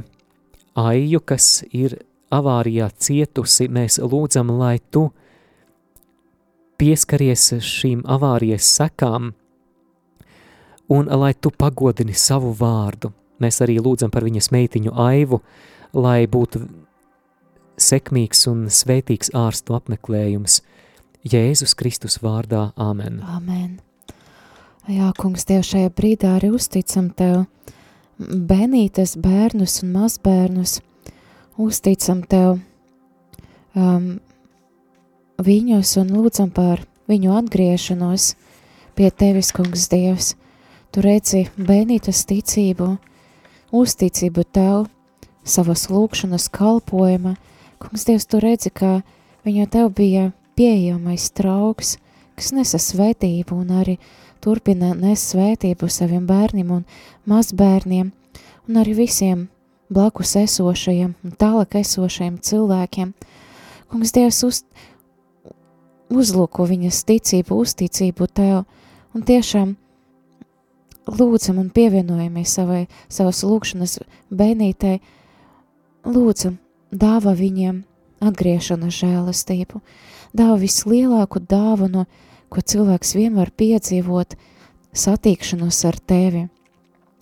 aiju, 0.78 1.22
kas 1.26 1.64
ir 1.74 1.98
avārijā 2.30 2.86
cietusi, 2.94 3.66
mēs 3.66 3.98
lūdzam, 3.98 4.54
lai 4.62 4.78
tu 4.94 5.08
pieskaries 6.78 7.50
šīm 7.66 8.06
avārijas 8.06 8.70
sekām, 8.78 9.32
un 10.90 11.10
lai 11.22 11.32
tu 11.34 11.52
pagodini 11.54 12.14
savu 12.14 12.52
vārdu. 12.56 13.12
Mēs 13.40 13.62
arī 13.64 13.78
lūdzam 13.80 14.10
par 14.12 14.26
viņas 14.26 14.50
meitiņu 14.52 14.94
aivu, 15.00 15.40
lai 15.96 16.26
būtu 16.28 16.64
sekmīgs 17.80 18.44
un 18.50 18.66
svētīgs 18.68 19.32
ārstu 19.36 19.76
apmeklējums. 19.78 20.60
Jēzus 21.24 21.76
Kristus 21.76 22.18
vārdā, 22.24 22.70
Āmen. 22.80 23.20
Amen. 23.28 23.78
Jā, 24.88 25.10
kungs, 25.18 25.44
Tev 25.48 25.62
šajā 25.68 25.92
brīdā 25.92 26.34
arī 26.38 26.50
uzticam 26.56 27.10
Tev 27.16 27.44
bērnītes, 28.18 29.16
bērnus 29.20 29.82
un 29.84 29.92
mazbērnus, 29.94 30.78
uzticam 31.60 32.24
Tev 32.28 32.58
um, 33.76 34.18
viņus 35.40 35.96
un 36.00 36.12
lūdzam 36.16 36.52
par 36.56 36.84
viņu 37.10 37.36
atgriešanos 37.36 38.34
pie 38.96 39.10
tevis, 39.10 39.52
kungs 39.56 39.88
Dievs. 39.92 40.34
Tu 40.90 41.02
redzi 41.04 41.44
bērnītas 41.54 42.24
ticību, 42.26 42.86
uzticību 43.78 44.42
tev, 44.50 44.88
savas 45.46 45.84
lūkšanas 45.86 46.48
kalpojuma. 46.50 47.36
Kungs 47.78 48.06
Dievs, 48.08 48.26
tu 48.26 48.40
redzi, 48.42 48.72
ka 48.74 49.04
viņa 49.46 49.68
tev 49.70 49.92
bija 49.94 50.32
pieejamais 50.58 51.28
trauks, 51.38 51.94
kas 52.34 52.50
nesa 52.56 52.80
svētību 52.82 53.54
un 53.62 53.70
arī 53.78 53.94
turpina 54.42 54.90
nes 54.98 55.22
svētību 55.30 55.86
saviem 55.86 56.24
bērniem 56.26 56.72
un 56.74 56.82
mazbērniem 57.30 58.10
un 58.66 58.80
arī 58.82 58.96
visiem 58.98 59.44
blakus 59.94 60.34
esošajiem 60.40 61.12
un 61.22 61.36
tālāk 61.38 61.76
esošajiem 61.84 62.40
cilvēkiem. 62.42 63.12
Kungs 63.90 64.10
Dievs, 64.16 64.42
uz, 64.42 64.64
uzlūko 66.10 66.66
viņas 66.66 67.04
ticību, 67.06 67.62
uzticību 67.62 68.28
Tev, 68.34 68.64
un 69.14 69.26
tiešām 69.26 69.76
lūdzam 71.08 71.60
un 71.62 71.70
pievienojamies 71.74 72.56
savai, 72.58 72.84
savas 73.08 73.42
lūkšanas 73.46 73.98
bērnītei, 74.30 75.00
lūdzam, 76.06 76.58
dāva 76.90 77.34
viņiem 77.36 77.82
atgriešanas 78.20 79.00
žēlastību, 79.00 79.80
dāva 80.36 80.58
vislielāku 80.60 81.40
dāvanu, 81.40 82.06
ko 82.50 82.60
cilvēks 82.60 83.14
vien 83.16 83.36
var 83.38 83.52
piedzīvot, 83.56 84.36
satīkšanos 84.92 85.84
ar 85.86 85.98
Tevi, 86.02 86.48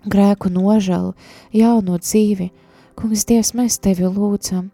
grēku 0.08 0.50
nožēlu, 0.52 1.12
jauno 1.52 1.98
dzīvi, 2.00 2.50
kungs 2.98 3.26
Dievs, 3.28 3.52
mēs 3.54 3.78
Tevi 3.84 4.08
lūdzam, 4.08 4.70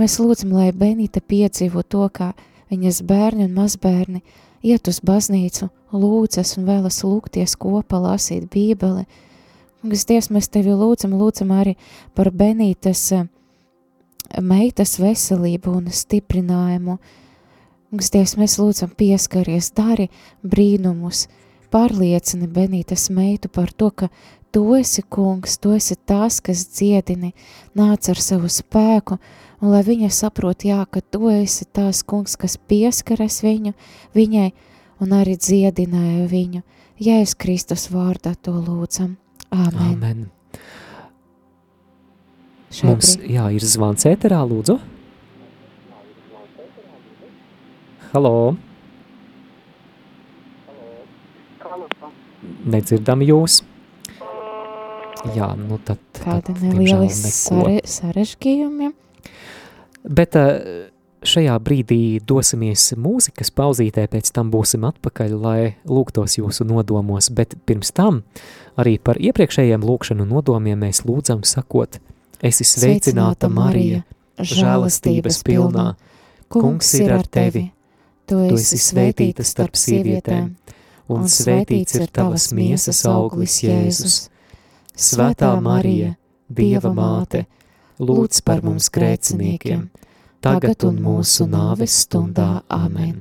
mēs 0.00 0.20
lūdzam, 0.22 0.54
lai 0.54 0.70
bērnīte 0.72 1.20
piedzīvo 1.20 1.82
to, 1.82 2.06
kā 2.14 2.32
viņas 2.70 3.02
bērni 3.06 3.48
un 3.48 3.56
mazbērni 3.58 4.22
iet 4.62 4.88
uz 4.90 5.00
baznīcu, 5.04 5.70
lūdzas 5.92 6.56
un 6.58 6.68
vēlas 6.68 7.02
lūgties 7.04 7.56
kopā, 7.60 8.00
lasīt 8.02 8.48
bībeli. 8.52 9.06
Kungs, 9.80 10.04
Dievs, 10.08 10.28
mēs 10.28 10.50
tevi 10.52 10.74
lūdzam, 10.76 11.14
lūdzam 11.16 11.54
arī 11.56 11.76
par 12.14 12.28
Benītes 12.36 13.06
eh, 13.16 13.24
meitas 14.44 14.98
veselību 15.00 15.72
un 15.78 15.88
stiprinājumu. 15.88 16.98
Kungs, 17.90 18.10
Dievs, 18.12 18.36
mēs 18.36 18.58
lūdzam 18.60 18.92
pieskaries, 18.96 19.72
dari 19.72 20.10
brīnumus, 20.44 21.26
pārliecini 21.72 22.50
Benītes 22.52 23.08
meitu 23.14 23.48
par 23.48 23.72
to, 23.72 23.88
ka 23.90 24.10
tu 24.52 24.66
esi 24.76 25.02
kungs, 25.02 25.56
tu 25.58 25.72
esi 25.72 25.96
tas, 25.96 26.40
kas 26.44 26.66
dziedini, 26.74 27.32
nāc 27.78 28.10
ar 28.10 28.20
savu 28.20 28.50
spēku, 28.52 29.16
un 29.60 29.72
lai 29.72 29.82
viņa 29.86 30.10
saprot, 30.12 30.64
jā, 30.64 30.82
ka 30.90 31.00
tu 31.00 31.30
esi 31.32 31.66
tās 31.68 32.02
kungs, 32.02 32.36
kas 32.40 32.56
pieskaras 32.56 33.40
viņu, 33.44 33.74
viņai 34.16 34.50
un 35.00 35.16
arī 35.16 35.36
dziedināja 35.40 36.28
viņu. 36.30 36.62
Jēzus 37.00 37.38
Kristus 37.40 37.88
vārdā 37.92 38.34
to 38.36 38.52
lūdzam. 38.52 39.16
Āmen. 39.50 39.94
Amen. 39.94 40.26
Mums, 42.86 43.16
jā, 43.26 43.48
ir 43.50 43.64
zvans 43.66 44.04
ēterā, 44.06 44.38
lūdzu. 44.46 44.76
Halo. 48.12 48.34
Nedzirdam 52.70 53.24
jūs. 53.26 53.60
Jā, 55.34 55.50
nu 55.58 55.80
tad. 55.84 56.00
Kādi 56.16 56.54
nelieli 56.62 57.10
sare, 57.12 57.80
sarežģījumi. 57.88 58.92
Bet 60.04 60.36
eh, 60.38 60.90
šajā 61.26 61.56
brīdī 61.62 62.20
dosimies 62.26 62.90
mūzikas 62.96 63.52
pauzītē, 63.52 64.06
pēc 64.10 64.30
tam 64.36 64.52
būsim 64.52 64.86
atpakaļ, 64.88 65.34
lai 65.36 65.60
lūgtos 65.88 66.38
jūsu 66.38 66.64
nodomos, 66.68 67.30
bet 67.34 67.56
pirms 67.68 67.92
tam 67.96 68.22
arī 68.80 68.96
par 69.02 69.20
iepriekšējiem 69.20 69.84
lūkšanu 69.84 70.26
nodomiem 70.28 70.80
mēs 70.86 71.04
lūdzam 71.04 71.44
sakot, 71.44 72.00
esi 72.42 72.64
sveicināta 72.64 73.50
Marija, 73.52 74.02
žēlastības 74.40 75.42
pilnā, 75.44 75.92
kungs 76.50 76.94
ir 76.98 77.12
ar 77.18 77.26
tevi, 77.28 77.68
tu 78.28 78.40
esi 78.48 78.80
svētīta 78.80 79.44
starp 79.44 79.76
sievietēm, 79.76 80.50
un 81.12 81.28
svētīts 81.28 81.98
ir 82.00 82.08
tavas 82.08 82.50
miesas 82.56 83.04
auglis 83.08 83.60
Jēzus. 83.66 84.22
Svētā 85.00 85.52
Marija, 85.64 86.14
Dieva 86.50 86.90
māte, 86.92 87.44
lūdz 88.00 88.40
par 88.46 88.64
mums 88.64 88.88
grēciniekiem, 88.94 89.88
tagad 90.44 90.88
un 90.88 91.02
mūsu 91.04 91.46
nāves 91.50 92.00
stundā. 92.06 92.62
Āmen! 92.72 93.20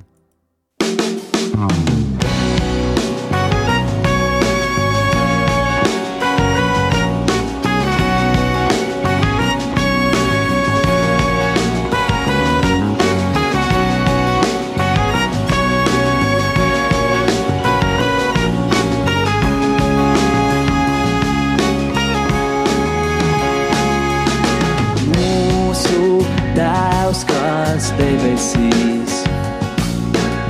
Debesīs. 27.96 29.14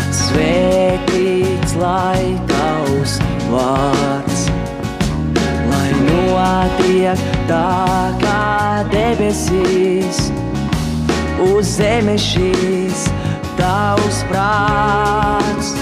Svētīts 0.09 1.75
lai 1.77 2.33
tavs 2.49 3.17
vārds, 3.51 4.45
lai 5.69 5.89
notiek 6.07 7.21
tā 7.49 7.67
kā 8.23 8.41
debesīs, 8.93 10.23
uz 11.51 11.75
zemes 11.75 12.25
šīs 12.31 13.05
tavs 13.59 14.23
prāts. 14.31 15.75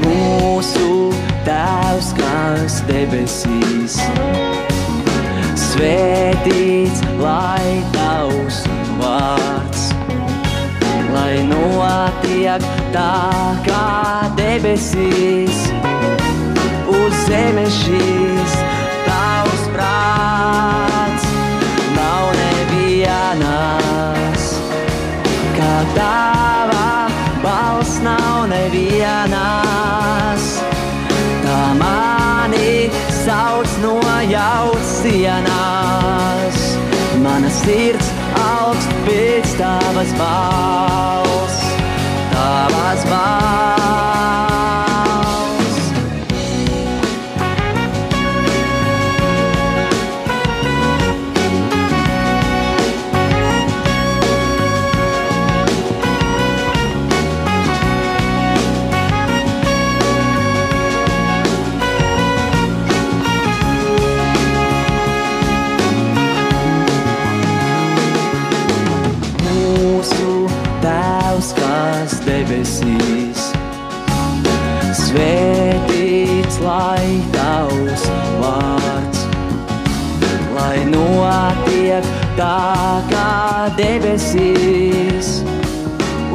Mūsu 0.00 1.12
tēvs, 1.44 2.14
kas 2.16 2.80
debesīs, 2.88 4.00
svētīts 5.66 7.04
lai 7.20 7.76
tavs 7.92 7.95
notiek 12.16 12.62
tā 12.92 13.56
kā 13.66 14.30
debesīs, 14.36 15.70
uz 16.88 17.14
zemes 17.26 17.74
šīs 17.84 18.52
tavs 19.06 19.68
prāts 19.74 21.24
nav 21.96 22.32
nevienas, 22.38 24.42
kā 25.56 25.74
tava 25.96 27.08
balss 27.42 28.00
nav 28.02 28.48
nevienas. 28.48 30.44
Tā 31.44 31.74
mani 31.78 32.90
sauc 33.24 33.68
no 33.82 34.00
jaucienās, 34.30 36.58
mana 37.22 37.50
sirds 37.62 38.08
augst 38.46 38.90
pēc 39.06 39.48
tavas 39.60 40.10
balss, 40.18 41.25
tavas 42.96 43.04
balss. 43.04 43.75
Tā 82.36 83.02
kā 83.10 83.30
debesīs, 83.78 85.40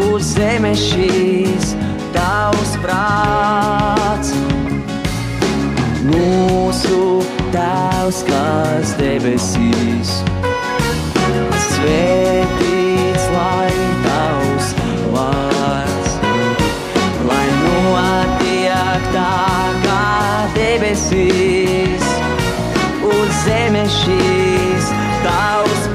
uz 0.09 0.33
zemes 0.33 0.81
šīs 0.89 1.75
tavs 2.15 2.75
prāts. 2.83 4.33
Mūsu 6.11 7.21
Tēvs, 7.51 8.23
kas 8.27 8.95
debesīs. 8.99 10.17
Svētīts 11.71 12.11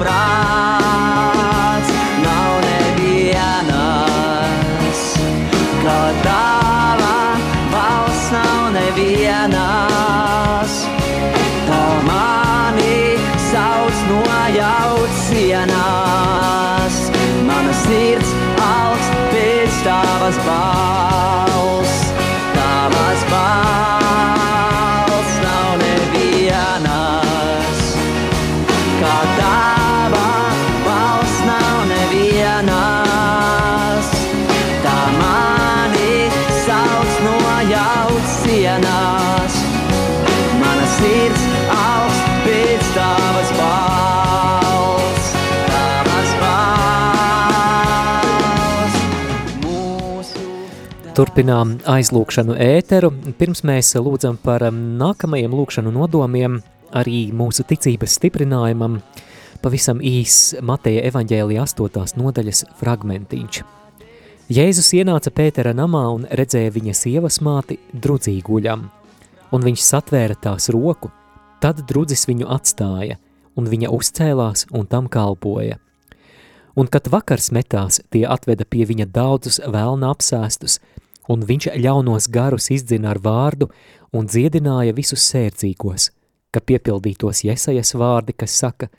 tavs 0.06 0.85
Turpinām 51.16 51.78
aizlūkšanu 51.88 52.58
ēteru. 52.60 53.08
Pirms 53.38 53.62
mēs 53.64 53.94
lūdzam 53.96 54.34
par 54.36 54.60
um, 54.66 54.76
nākamajiem 55.00 55.54
lūkšanu 55.56 55.88
nodomiem, 55.94 56.58
arī 56.92 57.30
mūsu 57.32 57.64
ticības 57.64 58.18
stiprinājumam, 58.18 58.98
pavisam 59.64 60.02
īs 60.04 60.58
Mateja 60.60 61.06
evaņģēlija 61.08 61.62
8. 61.64 62.18
nodaļas 62.20 62.60
fragmentiņš. 62.76 63.60
Jēzus 64.58 64.90
ienāca 64.98 65.32
Pētera 65.32 65.72
namā 65.78 66.02
un 66.18 66.26
redzēja 66.28 66.74
viņa 66.74 66.94
sievas 67.00 67.40
māti 67.40 67.78
drudzīguļam, 67.96 68.84
un 69.56 69.66
viņš 69.70 69.86
satvēra 69.86 70.36
tās 70.36 70.68
roku, 70.68 71.08
tad 71.64 71.80
drudzis 71.88 72.28
viņu 72.28 72.50
atstāja, 72.58 73.16
un 73.56 73.72
viņa 73.72 73.88
uzcēlās 73.96 74.68
un 74.68 74.84
tam 74.84 75.08
kalpoja. 75.08 75.80
Un 76.76 76.92
kad 76.92 77.08
vakars 77.08 77.48
metās, 77.56 78.02
tie 78.12 78.26
atveda 78.28 78.68
pie 78.68 78.84
viņa 78.84 79.08
daudzus 79.16 79.62
vēlna 79.64 80.12
apsēstus, 80.12 80.76
un 81.32 81.44
viņš 81.46 81.70
ļaunos 81.82 82.28
garus 82.32 82.70
izdzina 82.70 83.12
ar 83.14 83.20
vārdu 83.22 83.70
un 84.14 84.28
dziedināja 84.30 84.94
visus 84.96 85.24
sērcīgos, 85.30 86.10
ka 86.50 86.62
piepildītos 86.62 87.44
Jesajas 87.46 87.94
vārdi, 87.98 88.36
kas 88.36 88.56
saka, 88.60 88.90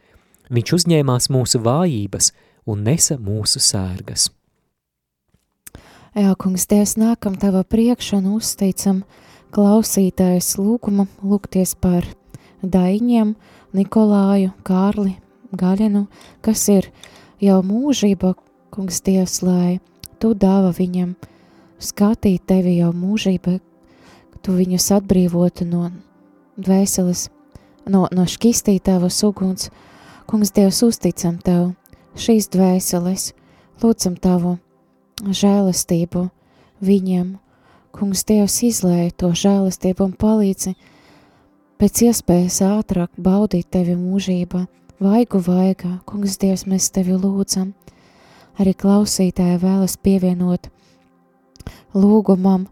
viņš 0.53 0.73
uzņēmās 0.79 1.29
mūsu 1.33 1.61
vājības 1.63 2.31
un 2.67 2.83
nesa 2.87 3.17
mūsu 3.17 3.61
sērgas. 3.63 4.29
Jā, 6.17 6.33
kungs, 6.39 6.65
Dievs, 6.65 6.95
nākam 6.97 7.35
tavā 7.37 7.61
priekšā 7.67 8.17
un 8.17 8.31
uzteicam 8.39 9.03
klausītājs 9.53 10.55
lūgumu 10.57 11.05
lūgties 11.21 11.75
par 11.77 12.07
Daiņiem, 12.63 13.35
Nikolāju, 13.77 14.53
Kārli, 14.65 15.13
Gaļenu, 15.53 16.07
kas 16.41 16.65
ir 16.73 16.89
jau 17.43 17.59
mūžība, 17.61 18.33
kungs, 18.73 19.03
Dievs, 19.05 19.43
lai 19.45 19.77
tu 20.17 20.33
dāva 20.33 20.73
viņam 20.73 21.13
skatīt 21.79 22.45
tevi 22.49 22.77
jau 22.79 22.91
mūžība, 22.95 23.57
ka 24.33 24.41
tu 24.41 24.55
viņus 24.57 24.91
atbrīvotu 24.97 25.67
no 25.69 25.89
dvēseles, 26.57 27.27
no, 27.85 28.07
no 28.11 28.25
šķistītāvas 28.25 29.19
uguns. 29.27 29.69
Kungs, 30.27 30.51
Dievs, 30.51 30.81
uzticam 30.83 31.37
tev 31.39 31.71
šīs 32.19 32.49
dvēseles, 32.51 33.31
lūdzam 33.79 34.17
tavu 34.19 34.57
žēlastību 35.23 36.27
viņiem. 36.83 37.37
Kungs, 37.95 38.25
Dievs, 38.27 38.59
izlēja 38.67 39.13
to 39.15 39.31
žēlastību 39.31 40.09
un 40.09 40.15
palīdzi 40.19 40.75
pēc 41.79 42.03
iespējas 42.09 42.59
ātrāk 42.65 43.13
baudīt 43.21 43.69
tevi 43.71 43.95
mūžībā, 43.97 44.65
vaigu 44.99 45.41
vaigā. 45.45 45.99
Kungs, 46.09 46.39
Dievs, 46.41 46.65
mēs 46.67 46.89
tevi 46.91 47.15
lūdzam. 47.15 47.71
Arī 48.57 48.73
klausītāji 48.73 49.61
vēlas 49.61 49.95
pievienot 50.01 50.71
lūgumam, 51.97 52.67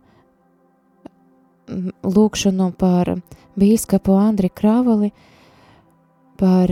lūkšanu 2.06 2.72
par 2.78 3.16
bīskapu 3.58 4.16
Andri 4.20 4.50
Kravali, 4.54 5.12
par 6.38 6.72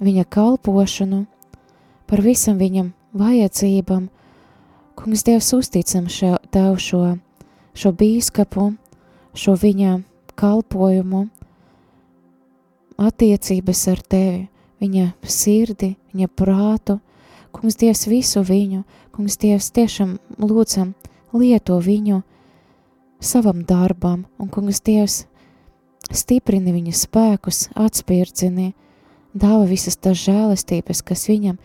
viņa 0.00 0.24
kalpošanu, 0.30 1.24
par 2.08 2.22
visam 2.24 2.58
viņam 2.60 2.92
vajadzībām. 3.18 4.08
Kungs, 4.98 5.22
Dievs, 5.26 5.52
uzticam 5.54 6.08
šo, 6.10 6.36
tev 6.50 6.78
šo, 6.82 7.02
šo 7.76 7.92
bīskapu, 7.94 8.72
šo 9.34 9.54
viņa 9.54 10.00
kalpojumu, 10.38 11.28
attiecības 12.98 13.82
ar 13.92 14.02
tevi, 14.02 14.40
viņa 14.82 15.12
sirdi, 15.22 15.92
viņa 16.14 16.30
prātu. 16.34 16.98
Kungs 17.54 17.78
Dievs 17.78 18.08
visu 18.10 18.42
viņu, 18.42 18.82
Kungs 19.14 19.38
Dievs 19.38 19.70
tiešām 19.74 20.16
lūdzam 20.42 20.94
lieto 21.32 21.78
viņu 21.82 22.22
savam 23.20 23.64
darbam, 23.66 24.26
un 24.38 24.50
Kungs 24.52 24.80
Dievs 24.84 25.24
stiprini 26.14 26.72
viņa 26.72 26.94
spēkus, 26.96 27.68
atspirdzini, 27.76 28.72
dāva 29.34 29.66
visas 29.68 29.98
tās 29.98 30.22
žēlestības, 30.24 31.02
kas 31.04 31.26
viņam 31.28 31.58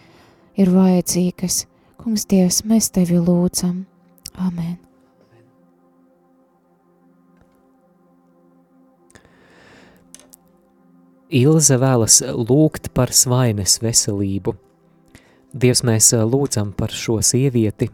ir 0.60 0.74
vajadzīgas. 0.74 1.66
Kungs 2.02 2.26
Dievs, 2.28 2.64
mēs 2.68 2.92
tevi 2.92 3.20
lūdzam. 3.22 3.86
Amen. 4.36 4.80
Ilze 11.34 11.80
vēlas 11.82 12.20
lūgt 12.22 12.92
par 12.94 13.10
svaines 13.16 13.80
veselību. 13.82 14.54
Dievs, 15.54 15.82
mēs 15.86 16.12
lūdzam 16.14 16.74
par 16.78 16.94
šo 16.94 17.22
sievieti. 17.26 17.90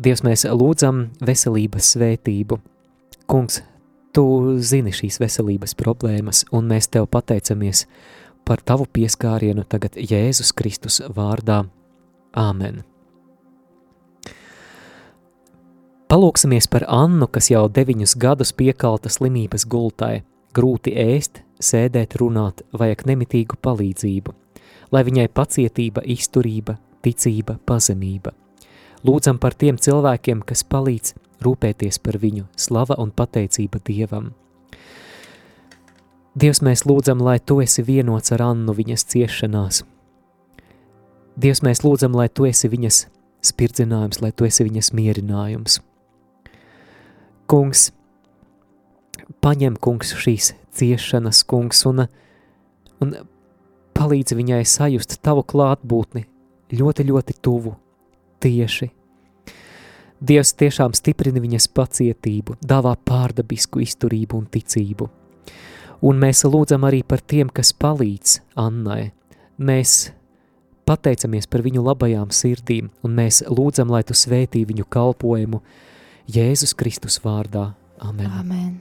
Dievs, 0.00 0.22
mēs 0.24 0.46
lūdzam 0.48 1.10
veselības 1.20 1.90
svētību. 1.92 2.56
Kungs, 3.28 3.58
tu 4.16 4.24
zini 4.64 4.94
šīs 4.96 5.18
veselības 5.20 5.74
problēmas, 5.76 6.46
un 6.56 6.70
mēs 6.70 6.88
tev 6.88 7.04
pateicamies 7.12 7.84
par 8.48 8.62
tavu 8.64 8.86
pieskārienu 8.88 9.66
tagad 9.68 9.98
Jēzus 10.00 10.54
Kristus 10.56 11.02
vārdā. 11.04 11.66
Āmen! 12.32 12.80
Palūksimies 16.10 16.66
par 16.66 16.88
Annu, 16.88 17.28
kas 17.28 17.52
jau 17.52 17.68
deviņus 17.68 18.16
gadus 18.18 18.54
piekalta 18.56 19.12
slimības 19.12 19.68
gultai, 19.68 20.24
grūti 20.56 20.96
ēst, 20.96 21.44
sēdēt, 21.60 22.16
runāt, 22.18 22.64
vajag 22.72 23.04
nemitīgu 23.12 23.60
palīdzību, 23.62 24.34
lai 24.96 25.04
viņai 25.06 25.28
pacietība, 25.28 26.02
izturība, 26.08 26.80
ticība, 27.04 27.60
pazemība. 27.68 28.32
Lūdzam 29.06 29.38
par 29.40 29.54
tiem 29.56 29.78
cilvēkiem, 29.80 30.42
kas 30.44 30.60
palīdz 30.68 31.14
rūpēties 31.40 31.98
par 32.04 32.18
viņu, 32.20 32.44
slava 32.56 32.98
un 33.00 33.12
pateicība 33.16 33.80
Dievam. 33.84 34.34
Dievs, 36.36 36.60
mēs 36.62 36.84
lūdzam, 36.86 37.22
lai 37.24 37.38
Tu 37.40 37.58
esi 37.64 37.82
vienots 37.82 38.32
ar 38.36 38.44
Annu 38.50 38.74
viņas 38.76 39.06
ciešanās. 39.10 39.80
Dievs, 41.40 41.62
mēs 41.66 41.82
lūdzam, 41.82 42.14
lai 42.14 42.28
Tu 42.28 42.46
esi 42.50 42.68
viņas 42.70 43.00
spirdzinājums, 43.50 44.20
lai 44.22 44.30
Tu 44.36 44.46
esi 44.46 44.66
viņas 44.68 44.92
mierinājums. 44.94 45.80
Kungs, 47.50 47.88
paņem, 49.42 49.80
kungs, 49.80 50.12
šīs 50.14 50.52
ciešanas, 50.76 51.42
kungs, 51.50 51.82
un, 51.88 52.04
un 53.02 53.16
palīdzi 53.96 54.38
viņai 54.38 54.62
sajust 54.68 55.18
tavu 55.24 55.42
klātbūtni 55.42 56.28
ļoti, 56.76 57.08
ļoti 57.10 57.40
tuvu, 57.42 57.74
tieši. 58.40 58.90
Dievs 60.20 60.52
tiešām 60.60 60.92
stiprina 60.92 61.40
viņas 61.40 61.70
pacietību, 61.72 62.58
dāvā 62.60 62.92
pārdabisku 63.08 63.80
izturību 63.80 64.36
un 64.36 64.48
ticību. 64.52 65.08
Un 66.04 66.20
mēs 66.20 66.44
lūdzam 66.44 66.84
arī 66.88 67.00
par 67.04 67.20
tiem, 67.20 67.48
kas 67.48 67.72
palīdz 67.76 68.40
Annai. 68.60 69.12
Mēs 69.60 70.12
pateicamies 70.88 71.48
par 71.48 71.64
viņu 71.64 71.84
labajām 71.84 72.28
sirdīm, 72.32 72.90
un 73.04 73.16
mēs 73.16 73.42
lūdzam, 73.48 73.92
lai 73.92 74.02
tu 74.04 74.16
svētī 74.16 74.66
viņu 74.68 74.88
kalpojumu 74.92 75.62
Jēzus 76.30 76.76
Kristus 76.76 77.20
vārdā. 77.24 77.70
Amen. 78.00 78.30
Amen. 78.40 78.78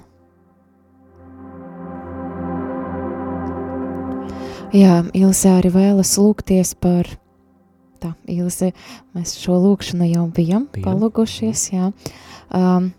Jā, 4.75 5.01
Ilse 5.17 5.49
arī 5.49 5.71
vēlas 5.73 6.13
lūgties 6.21 6.75
par 6.77 7.07
tā, 8.01 8.13
Ilse, 8.31 8.71
mēs 9.15 9.35
šo 9.39 9.57
lūkšanu 9.63 10.09
jau 10.09 10.27
bijām 10.35 10.67
Bijām. 10.73 10.85
palūgušies, 10.85 11.65
jā. 11.73 11.91
Um, 12.55 12.91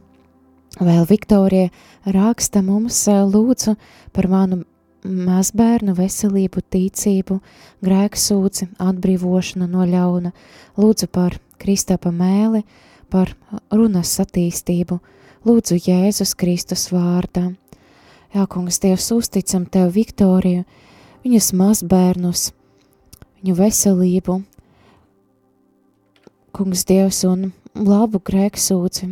vēl 0.80 1.06
Viktorija 1.10 1.70
raksta 2.06 2.62
mums 2.64 3.02
uh, 3.10 3.24
lūdzu 3.28 3.76
par 4.14 4.30
manu 4.30 4.62
mazbērnu 5.04 5.94
veselību, 5.96 6.62
ticību, 6.72 7.38
grēksūci, 7.84 8.68
atbrīvošanu 8.80 9.68
no 9.70 9.86
ļauna, 9.88 10.32
lūdzu 10.76 11.08
par 11.12 11.38
Kristapa 11.60 12.12
mēli, 12.12 12.62
par 13.10 13.34
runas 13.72 14.12
attīstību, 14.22 15.00
lūdzu 15.48 15.80
Jēzus 15.86 16.34
Kristus 16.38 16.88
vārdā. 16.92 17.50
Jā, 18.34 18.46
kungs, 18.46 18.78
Dievs, 18.82 19.08
uzticam 19.10 19.66
Tev 19.66 19.90
Viktoriju, 19.96 20.62
viņas 21.24 21.50
mazbērnus, 21.58 22.50
viņu 23.40 23.56
veselību, 23.58 24.40
kungs 26.56 26.84
Dievs 26.88 27.22
un 27.28 27.50
labu 27.74 28.20
grēksūci. 28.22 29.10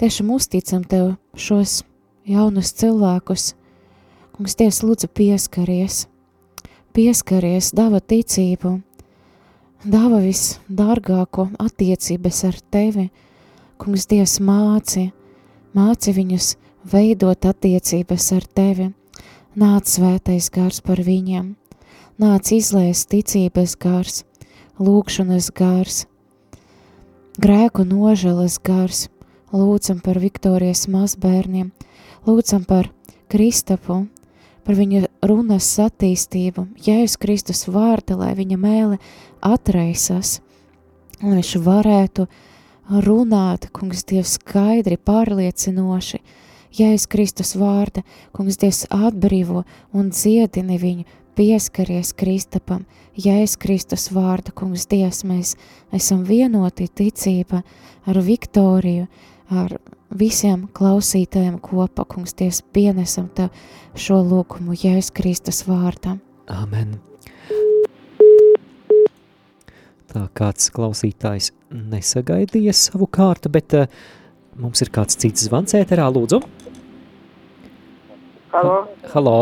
Tiešām 0.00 0.30
uzticam 0.34 0.84
Tev 0.84 1.14
šos 1.36 1.80
jaunus 2.28 2.72
cilvēkus, 2.80 3.54
kungs 4.36 4.56
Dievs 4.60 4.82
lūdzu 4.84 5.10
pieskaries, 5.14 6.04
pieskaries, 6.96 7.72
dāva 7.76 8.00
ticību, 8.00 8.76
dāva 9.84 10.22
visdārgāko 10.24 11.50
attiecības 11.60 12.44
ar 12.48 12.62
Tevi, 12.70 13.10
kungs 13.80 14.06
Dievs 14.10 14.38
māci, 14.40 15.10
māci 15.76 16.16
viņus 16.16 16.54
veidot 16.94 17.50
attiecības 17.52 18.32
ar 18.38 18.48
Tevi, 18.54 18.92
Nāc 19.58 19.88
svētais 19.90 20.46
gars 20.54 20.78
par 20.78 21.00
viņiem, 21.02 21.56
nāc 22.22 22.52
izlēst 22.54 23.08
ticības 23.10 23.72
gars, 23.82 24.20
lūkšanas 24.78 25.48
gars, 25.50 26.04
grēku 27.40 27.86
nožēlas 27.88 28.58
gars, 28.60 29.06
lūdzam 29.52 30.00
par 30.04 30.18
Viktorijas 30.20 30.86
mazbērniem, 30.92 31.70
lūdzam 32.26 32.66
par 32.68 32.90
Kristapu, 33.32 34.02
par 34.66 34.76
viņa 34.76 35.06
runas 35.24 35.68
attīstību, 35.80 36.66
Jēzus 36.84 37.16
Kristus 37.22 37.64
vārda, 37.70 38.18
lai 38.20 38.34
viņa 38.36 38.58
mēle 38.60 39.00
atraisas, 39.40 40.40
lai 41.22 41.38
viņš 41.38 41.54
varētu 41.64 42.28
runāt, 43.06 43.70
kungs 43.72 44.04
Dievs 44.04 44.36
skaidri, 44.36 44.98
pārliecinoši, 45.00 46.20
Jēzus 46.76 47.08
Kristus 47.10 47.54
vārda, 47.56 48.04
kungs 48.36 48.60
Dievs 48.60 48.84
atbrīvo 48.92 49.64
un 49.96 50.12
dziedini 50.12 50.76
viņu, 50.82 51.08
pieskaries 51.36 52.12
Kristapam, 52.16 52.84
Jēzus 53.18 53.58
Kristus 53.60 54.08
vārda, 54.14 54.52
kungs 54.56 54.86
Dievs, 54.90 55.24
mēs 55.28 55.56
esam 55.94 56.22
vienoti 56.28 56.88
ticība 56.88 57.62
ar 58.08 58.20
Viktoriju, 58.24 59.06
ar 59.50 59.76
visiem 60.10 60.66
klausītājiem 60.76 61.58
kopā, 61.62 62.06
kungs 62.08 62.34
Dievs, 62.38 62.62
pienesam 62.74 63.28
tev 63.34 63.50
šo 63.98 64.22
lūkumu 64.24 64.78
Jēzus 64.78 65.14
Kristus 65.16 65.62
vārdā. 65.68 66.16
Amen. 66.50 66.98
Tā 70.10 70.24
kāds 70.34 70.72
klausītājs 70.74 71.52
nesagaidīja 71.70 72.74
savu 72.74 73.06
kārtu, 73.06 73.50
bet 73.52 73.76
uh, 73.78 73.86
mums 74.58 74.82
ir 74.82 74.90
kāds 74.90 75.18
cits 75.20 75.46
zvans 75.46 75.76
ēterā, 75.78 76.08
lūdzu. 76.10 76.40
Halo, 78.50 78.76
Halo, 79.14 79.34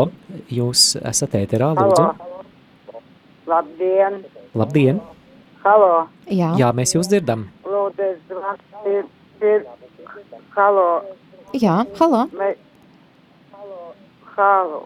jūs 0.53 0.93
esat 1.09 1.33
ēterā, 1.39 1.71
halo. 1.77 1.93
lūdzu. 1.95 2.99
Labdien! 3.49 4.19
Labdien! 4.57 4.99
Halo, 5.63 6.07
Jā, 6.29 6.51
Jā, 6.59 6.69
mēs 6.77 6.93
jūs 6.95 7.09
dzirdam. 7.09 7.47
lūdzu, 7.65 8.05
es 8.05 8.19
zvanu, 8.29 9.63
halo, 10.55 10.85
jā, 11.53 11.75
halo, 11.99 12.21
mēs, 12.37 12.57
halo, 14.37 14.79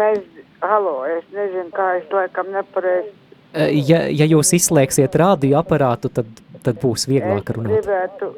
mēs, 0.00 0.22
halo, 0.62 0.94
es 1.18 1.24
nezinu, 1.34 1.68
kā 1.76 1.90
es 2.00 2.08
laikam 2.12 2.50
nepareizi. 2.56 3.12
Uh, 3.52 3.68
Ja, 3.84 4.06
ja 4.08 4.24
jūs 4.24 4.54
izslēgsiet 4.56 5.14
radio 5.20 5.58
aparātu, 5.60 6.08
tad, 6.08 6.26
tad 6.64 6.78
būs 6.80 7.04
Es 7.04 7.08
vieglāk 7.10 7.52
runāt. 7.52 7.84
gribētu, 7.84 8.30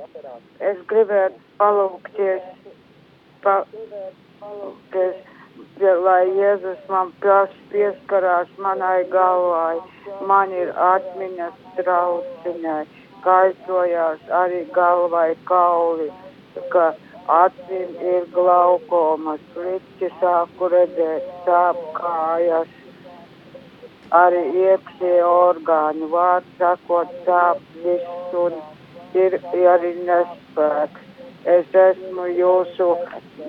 es 0.59 0.79
gribētu 0.91 1.39
palūkties, 1.61 2.43
pa, 3.45 3.61
palūkties, 4.45 5.17
ja, 5.81 5.95
lai 6.05 6.25
Jēzus 6.37 6.83
man 6.89 7.13
pieskarās 7.73 8.51
manai 8.59 9.05
galvai, 9.13 9.79
man 10.29 10.53
ir 10.53 10.73
atmiņas 10.89 11.55
trauciņai, 11.79 12.85
kaisojās 13.25 14.21
arī 14.43 14.65
galvai 14.77 15.31
kauli, 15.51 16.11
ka 16.75 16.93
acīm 17.39 17.97
ir 18.15 18.29
glaukomas, 18.35 19.41
slikti 19.55 20.11
sāku 20.21 20.69
redzēt, 20.75 21.31
sāp 21.47 21.81
kājas, 21.97 22.69
arī 24.13 24.45
iekšie 24.67 25.17
orgāni, 25.25 26.11
vārds 26.13 26.61
sakot, 26.61 27.17
sāp 27.25 27.65
viss 27.87 28.39
un 28.45 28.61
ir 29.25 29.41
arī 29.55 29.97
nespēks. 30.05 31.14
Es 31.45 31.75
esmu 31.77 32.25
jūsu, 32.33 32.87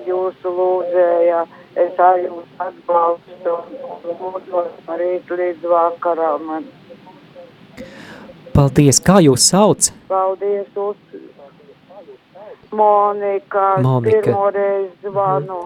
jūsu 0.04 0.50
lūdzēja, 0.58 1.44
es 1.80 2.00
arī 2.08 2.26
jūs 2.26 2.58
atbalstu 2.60 3.54
un 3.56 4.18
lūdzu 4.20 4.64
no 4.88 4.98
rīt 5.00 5.32
līdz 5.32 5.64
vakaram. 5.70 6.44
Man 6.50 6.66
Paldies! 8.56 9.00
Kā 9.04 9.18
jūs 9.20 9.48
sauc? 9.50 9.90
Paldies, 10.08 10.68
uz 10.76 10.96
Monika. 12.72 13.76
Monika. 13.84 14.22
Pirmoreiz 14.24 14.92
zvanu. 15.04 15.58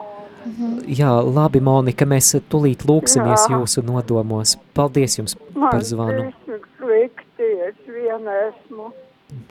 Jā, 0.88 1.10
labi, 1.22 1.60
Monika, 1.60 2.06
mēs 2.08 2.32
tulīt 2.50 2.86
lūksimies 2.88 3.44
Jā. 3.44 3.58
jūsu 3.58 3.84
nodomos. 3.86 4.56
Paldies 4.74 5.18
jums 5.18 5.36
par 5.54 5.82
zvanu. 5.84 6.30
Man 6.30 6.62
slikti, 6.78 7.50
es 7.68 7.76
viena 7.86 8.38
esmu. 8.48 8.90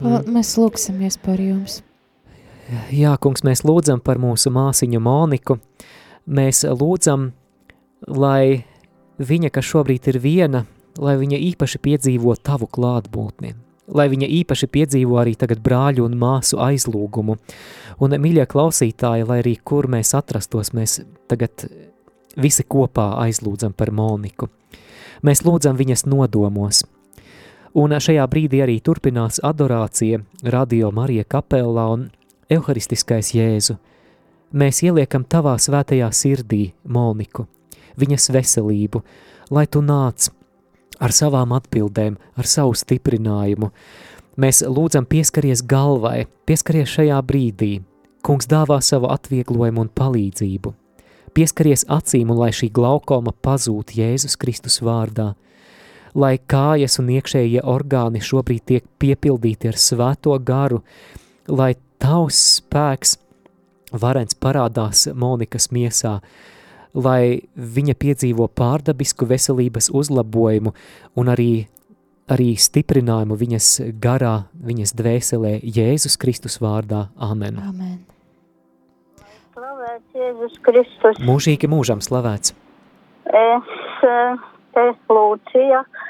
Pa, 0.00 0.20
mēs 0.26 0.56
lūksimies 0.60 1.20
par 1.22 1.40
jums. 1.40 1.80
Jā, 2.70 3.16
kungs, 3.18 3.42
mēs 3.46 3.64
lūdzam 3.66 4.02
par 4.04 4.20
mūsu 4.22 4.52
māsiņu 4.54 5.00
Moniku. 5.02 5.56
Mēs 6.30 6.62
lūdzam, 6.62 7.30
lai 8.06 8.62
viņa, 9.18 9.50
kas 9.50 9.66
šobrīd 9.66 10.06
ir 10.12 10.18
viena, 10.22 10.64
lai 11.00 11.16
viņa 11.18 11.40
īpaši 11.50 11.80
piedzīvo 11.82 12.36
tavu 12.38 12.68
klātbūtni, 12.70 13.54
lai 13.90 14.06
viņa 14.12 14.28
īpaši 14.40 14.68
piedzīvo 14.70 15.18
arī 15.18 15.34
tagad 15.40 15.62
brāļu 15.64 16.06
un 16.06 16.14
māsu 16.20 16.60
aizlūgumu. 16.62 17.36
Un, 18.00 18.14
mīļie 18.22 18.46
klausītāji, 18.50 19.26
lai 19.26 19.40
arī 19.42 19.56
kur 19.64 19.90
mēs 19.90 20.14
atrastos, 20.14 20.70
mēs 20.76 21.00
tagad 21.30 21.66
visi 22.38 22.62
kopā 22.62 23.16
aizlūdzam 23.24 23.74
par 23.74 23.90
Moniku. 23.90 24.46
Mēs 25.26 25.42
lūdzam 25.44 25.74
viņas 25.76 26.06
nodomos. 26.06 26.84
Un 27.74 27.92
šajā 27.98 28.22
brīdī 28.30 28.62
arī 28.64 28.78
turpinās 28.82 29.42
adorācija 29.46 30.22
Radio 30.54 30.90
Marija 30.94 31.26
kapelā 31.26 31.90
un 31.92 32.08
Euharistiskais 32.50 33.30
Jēzu. 33.36 33.76
Mēs 34.50 34.80
ieliekam 34.82 35.22
tavā 35.22 35.52
svētajā 35.62 36.08
sirdī 36.10 36.72
Moniku, 36.82 37.44
viņas 38.00 38.30
veselību, 38.34 39.02
lai 39.54 39.66
tu 39.70 39.82
nāc 39.86 40.26
ar 40.98 41.14
savām 41.14 41.54
atbildēm, 41.54 42.16
ar 42.34 42.48
savu 42.50 42.74
stiprinājumu. 42.74 43.70
Mēs 44.40 44.64
lūdzam 44.66 45.06
pieskaries 45.06 45.62
galvai, 45.62 46.26
pieskaries 46.46 46.90
šajā 46.90 47.20
brīdī. 47.26 47.70
Kungs 48.26 48.48
dāvā 48.50 48.80
savu 48.84 49.08
atvieglojumu 49.14 49.86
un 49.86 49.92
palīdzību. 49.96 50.72
Pieskaries 51.32 51.86
acīm 51.88 52.32
un 52.34 52.40
lai 52.40 52.50
šī 52.52 52.68
glaukoma 52.74 53.32
pazūd 53.32 53.94
Jēzus 53.94 54.34
Kristus 54.40 54.80
vārdā. 54.82 55.36
Lai 56.18 56.34
kājas 56.50 56.98
un 56.98 57.12
iekšējie 57.14 57.62
orgāni 57.62 58.18
šobrīd 58.18 58.66
tiek 58.66 58.88
piepildīti 58.98 59.70
ar 59.70 59.78
svēto 59.78 60.34
garu, 60.42 60.82
lai 61.46 61.76
tavs 62.00 62.38
spēks 62.58 63.18
varens 63.92 64.36
parādās 64.38 65.06
Monikas 65.14 65.70
miesā, 65.74 66.18
lai 66.94 67.42
viņa 67.54 67.94
piedzīvo 67.98 68.48
pārdabisku 68.58 69.28
veselības 69.30 69.90
uzlabojumu 69.94 70.72
un 71.18 71.30
arī, 71.30 71.66
arī 72.30 72.52
stiprinājumu 72.58 73.38
viņas 73.38 73.68
garā, 74.02 74.36
viņas 74.54 74.94
dvēselē 74.98 75.58
Jēzus 75.62 76.18
Kristus 76.20 76.58
vārdā. 76.62 77.08
Amen. 77.18 77.60
Amen. 77.62 77.98
Slavēts 79.54 80.18
Jēzus 80.18 80.58
Kristus. 80.66 81.22
Mūžīgi 81.26 81.70
mūžam 81.70 82.02
slavēts. 82.02 82.54
Es, 83.30 83.74
eh, 84.02 84.38
es 84.82 84.96
Lūcija, 85.10 85.84
eh, 85.84 86.08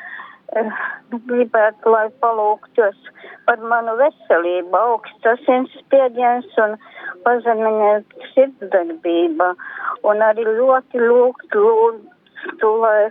gribētu, 0.51 1.93
lai 1.95 2.09
palūgtos 2.23 2.99
par 3.47 3.63
manu 3.73 3.97
veselību, 4.01 4.77
augstas 4.77 5.43
inspiediens 5.49 6.47
un 6.63 6.77
pazeminiet 7.25 8.07
sirdsdarbība. 8.35 9.53
Un 10.07 10.23
arī 10.25 10.47
ļoti 10.47 11.03
lūgt, 11.03 11.55
lūgtu, 11.55 12.71
lai 12.83 13.11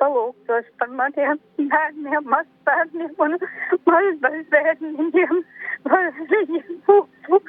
palūgtos 0.00 0.68
par 0.80 0.92
maniem 0.98 1.40
bērniem, 1.58 2.30
mazbērniem 2.34 3.14
un 3.26 3.38
mazbērniem, 3.86 5.42
lai 5.90 6.04
viņi 6.18 6.62
būtu 6.88 7.42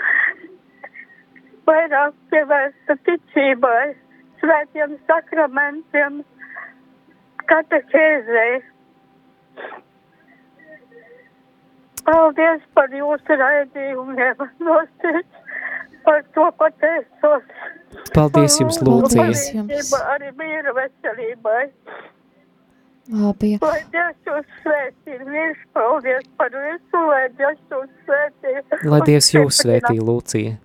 vairāk 1.67 2.15
pievērsta 2.31 2.95
ticībai, 3.07 3.95
svētiem 4.41 4.97
sakramentiem, 5.09 6.23
katehēzei. 7.51 8.61
Paldies 12.07 12.61
par 12.77 12.93
jūsu 12.95 13.35
raidījumiem, 13.41 14.43
par 16.07 16.21
to 16.35 16.45
pateicos. 16.61 17.49
Paldies 18.15 18.59
jums, 18.61 18.77
Lūcija. 18.79 19.25
Paldies 19.25 19.41
jums. 19.51 19.71
Palīdzība 19.71 20.03
Arī 20.13 20.31
mīra 20.39 20.75
veselībai. 20.77 21.63
Labi, 23.07 23.53
Lai 23.63 23.81
Dievs 23.91 24.27
jūs 24.27 24.47
svētī, 24.61 25.17
viņš 25.23 25.59
paldies 25.75 26.25
par 26.39 26.51
visu, 26.51 27.03
lai 27.07 27.27
Dievs 27.39 27.61
jūs 27.71 27.91
svētī. 28.03 28.55
Lai 28.83 28.99
Dievs 29.07 29.29
jūs 29.31 29.59
svētī, 29.63 29.93
Lūcija. 30.03 30.57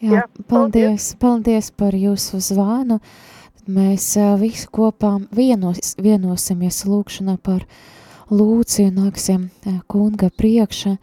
jā, 0.00 0.12
Jā, 0.14 0.22
paldies, 0.48 1.10
paldies 1.20 1.68
par 1.76 1.92
jūsu 1.92 2.40
zvanu. 2.40 3.00
Mēs 3.68 4.08
visi 4.40 4.68
kopā 4.72 5.18
vienos, 5.36 5.96
vienosimies 6.00 6.84
lūkšanā 6.88 7.36
par 7.44 7.66
lūciju, 8.30 8.90
nāksim 8.94 9.48
ā, 9.66 9.78
kunga 9.90 10.30
priekšā, 10.34 10.96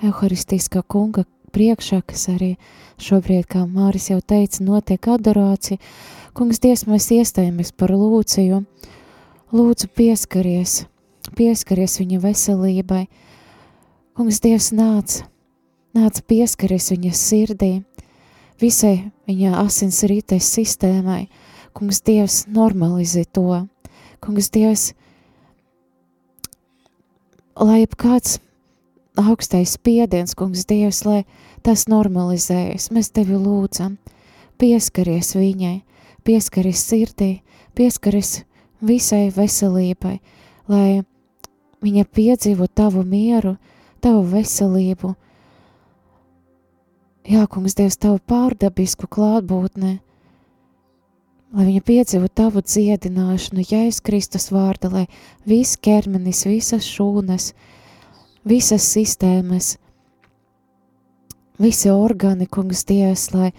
Euharistiskā 0.00 0.80
kunga 0.86 1.26
priekšā, 1.52 2.00
kas 2.06 2.28
arī 2.32 2.54
šobrīd, 3.02 3.48
kā 3.50 3.66
Māris 3.66 4.10
jau 4.10 4.20
teica, 4.20 4.62
notiek 4.64 5.08
adorācija. 5.10 5.80
Kungs, 6.36 6.60
Dievs, 6.62 6.86
mēs 6.86 7.10
iestājamies 7.12 7.72
par 7.76 7.90
lūciju, 7.92 8.62
lūdzu 9.52 9.90
pieskaries, 9.98 10.84
pieskaries 11.36 11.98
viņa 12.00 12.20
veselībai. 12.22 13.02
Kungs, 14.16 14.40
Dievs, 14.40 14.70
nāc, 14.76 15.20
nāc 15.96 16.22
pieskaries 16.30 16.92
viņa 16.94 17.12
sirdī, 17.18 17.72
visai 18.62 19.10
viņa 19.28 19.58
asins 19.64 20.04
rites 20.06 20.48
sistēmai. 20.54 21.26
Kungs, 21.74 22.00
Dievs, 22.06 22.44
normalizē 22.48 23.26
to. 23.26 23.64
Kungs, 24.22 24.48
Dievs, 24.54 24.92
lai 27.58 27.84
kāds 27.86 28.38
augstais 29.18 29.74
spiediens, 29.76 30.34
kungs, 30.34 30.64
Dievs, 30.68 31.04
lai 31.04 31.24
tas 31.66 31.86
normalizējas. 31.90 32.90
Mēs 32.94 33.10
tevi 33.14 33.38
lūdzam, 33.38 33.98
pieskaries 34.60 35.34
viņai, 35.36 35.80
pieskaries 36.24 36.84
sirdī, 36.84 37.40
pieskaries 37.74 38.44
visai 38.80 39.28
veselībai, 39.34 40.18
lai 40.70 41.02
viņa 41.84 42.04
piedzīvo 42.04 42.68
tavu 42.68 43.04
mieru, 43.04 43.56
tavu 44.00 44.22
veselību. 44.30 45.14
Jā, 47.30 47.44
kungs, 47.50 47.76
Dievs, 47.76 47.98
tavu 48.00 48.20
pārdabisku 48.26 49.08
klātbūtni, 49.10 49.98
lai 51.56 51.66
viņa 51.66 51.82
piedzīvo 51.86 52.30
tavu 52.34 52.62
dziedināšanu, 52.62 53.64
Jēzus 53.66 54.02
Kristus 54.06 54.50
vārda, 54.54 54.90
lai 54.92 55.06
viss 55.48 55.78
ķermenis, 55.82 56.44
visas 56.46 56.86
šūnas, 56.86 57.52
visas 58.46 58.86
sistēmas, 58.86 59.74
visi 61.60 61.90
organi, 61.92 62.46
kungs, 62.46 62.84
Dievs, 62.88 63.30
lai 63.34 63.50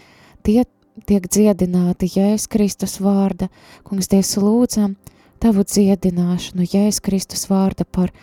tie 0.46 0.64
tiek 1.08 1.26
dziedināti 1.28 2.10
Jēzus 2.16 2.50
Kristus 2.52 3.00
vārda, 3.04 3.50
kungs, 3.88 4.10
Dievs, 4.12 4.38
lūdzam 4.40 4.96
tavu 5.42 5.66
dziedināšanu, 5.66 6.68
Jēzus 6.68 7.02
Kristus 7.04 7.48
vārda 7.50 7.86
par 7.86 8.14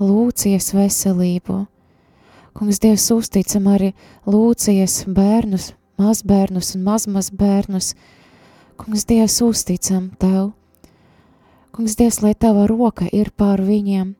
lūcijas 0.00 0.72
veselību. 0.76 1.64
Kungs, 2.56 2.80
Dievs, 2.80 3.10
uzticam 3.12 3.66
arī 3.72 3.90
lūcijas 4.28 5.02
bērnus, 5.12 5.72
mazbērnus 6.00 6.74
un 6.76 6.86
mazmazbērnus. 6.86 7.94
Kungs, 8.76 9.06
Dievs, 9.08 9.40
uzticam 9.42 10.10
Tev. 10.18 10.52
Kungs, 11.72 11.96
Dievs, 11.96 12.20
lai 12.22 12.34
Tava 12.34 12.66
roka 12.68 13.08
ir 13.12 13.30
pār 13.32 13.62
viņiem. 13.64 14.14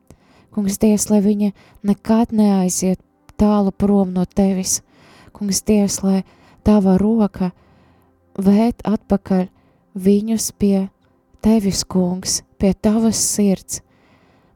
Kungs, 0.53 0.79
Dievs, 0.81 1.09
lai 1.13 1.21
viņi 1.21 1.51
nekad 1.85 2.33
neaiziet 2.33 2.99
tālu 3.37 3.71
prom 3.71 4.13
no 4.13 4.25
Tevis. 4.25 4.81
Kungs, 5.31 5.61
Dievs, 5.61 6.01
lai 6.01 6.23
Tava 6.65 6.97
roka 6.97 7.51
vērt 8.37 8.81
atpakaļ 8.81 9.47
viņus 9.93 10.51
pie 10.57 10.87
Tevis, 11.41 11.83
Kungs, 11.85 12.41
pie 12.57 12.73
Tavas 12.73 13.19
sirds. 13.21 13.83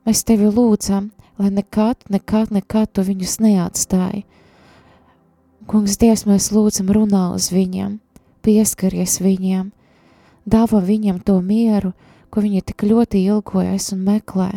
Mēs 0.05 0.23
Tevi 0.25 0.49
lūdzam, 0.49 1.11
lai 1.37 1.51
nekad, 1.53 2.01
nekad, 2.09 2.49
nekad 2.49 2.89
Tu 2.89 3.05
viņus 3.05 3.37
neatstāji. 3.41 4.25
Kungs, 5.69 5.99
Dievs, 6.01 6.25
mēs 6.25 6.49
lūdzam 6.51 6.89
runā 6.89 7.29
uz 7.35 7.51
viņiem, 7.53 7.99
pieskaries 8.41 9.19
viņiem, 9.21 9.69
dāvā 10.51 10.81
viņam 10.85 11.21
to 11.25 11.37
mieru, 11.41 11.93
ko 12.31 12.43
viņi 12.43 12.65
tik 12.71 12.85
ļoti 12.87 13.23
ilgojas 13.27 13.91
un 13.95 14.03
meklē. 14.07 14.51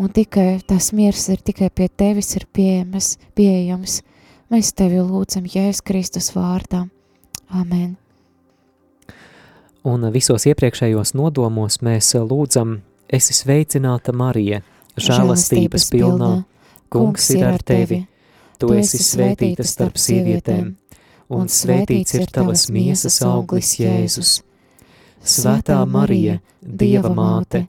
Un 0.00 0.08
tikai 0.16 0.62
tas 0.64 0.92
miers 0.96 1.26
ir 1.28 1.42
tikai 1.44 1.68
pie 1.68 1.88
tevis 1.88 2.32
ir 2.38 2.46
pieejams, 2.56 3.16
pieejams. 3.36 4.00
Mēs 4.50 4.72
tevi 4.72 5.02
lūdzam 5.04 5.44
Jēzus 5.44 5.84
Kristus 5.84 6.30
vārdā. 6.32 6.86
Amen. 7.52 7.98
Un 9.84 10.04
visos 10.12 10.44
iepriekšējos 10.48 11.14
nodomos 11.16 11.78
mēs 11.84 12.12
lūdzam, 12.16 12.80
esi 13.08 13.36
sveicināta 13.36 14.12
Marija, 14.16 14.60
žēlastības 15.00 15.88
pilnā. 15.92 16.32
Kungs 16.90 17.28
ir 17.30 17.44
ar 17.46 17.62
tevi, 17.62 18.00
tu 18.58 18.72
esi 18.74 18.98
svētīta 18.98 19.62
starp 19.62 20.00
sievietēm, 20.00 20.72
un 21.30 21.46
svētīts 21.46 22.16
ir 22.18 22.26
tavas 22.34 22.66
miesas 22.72 23.20
auglis 23.22 23.76
Jēzus. 23.78 24.40
Svētā 25.20 25.76
Marija, 25.84 26.38
Dieva 26.64 27.10
māte, 27.12 27.66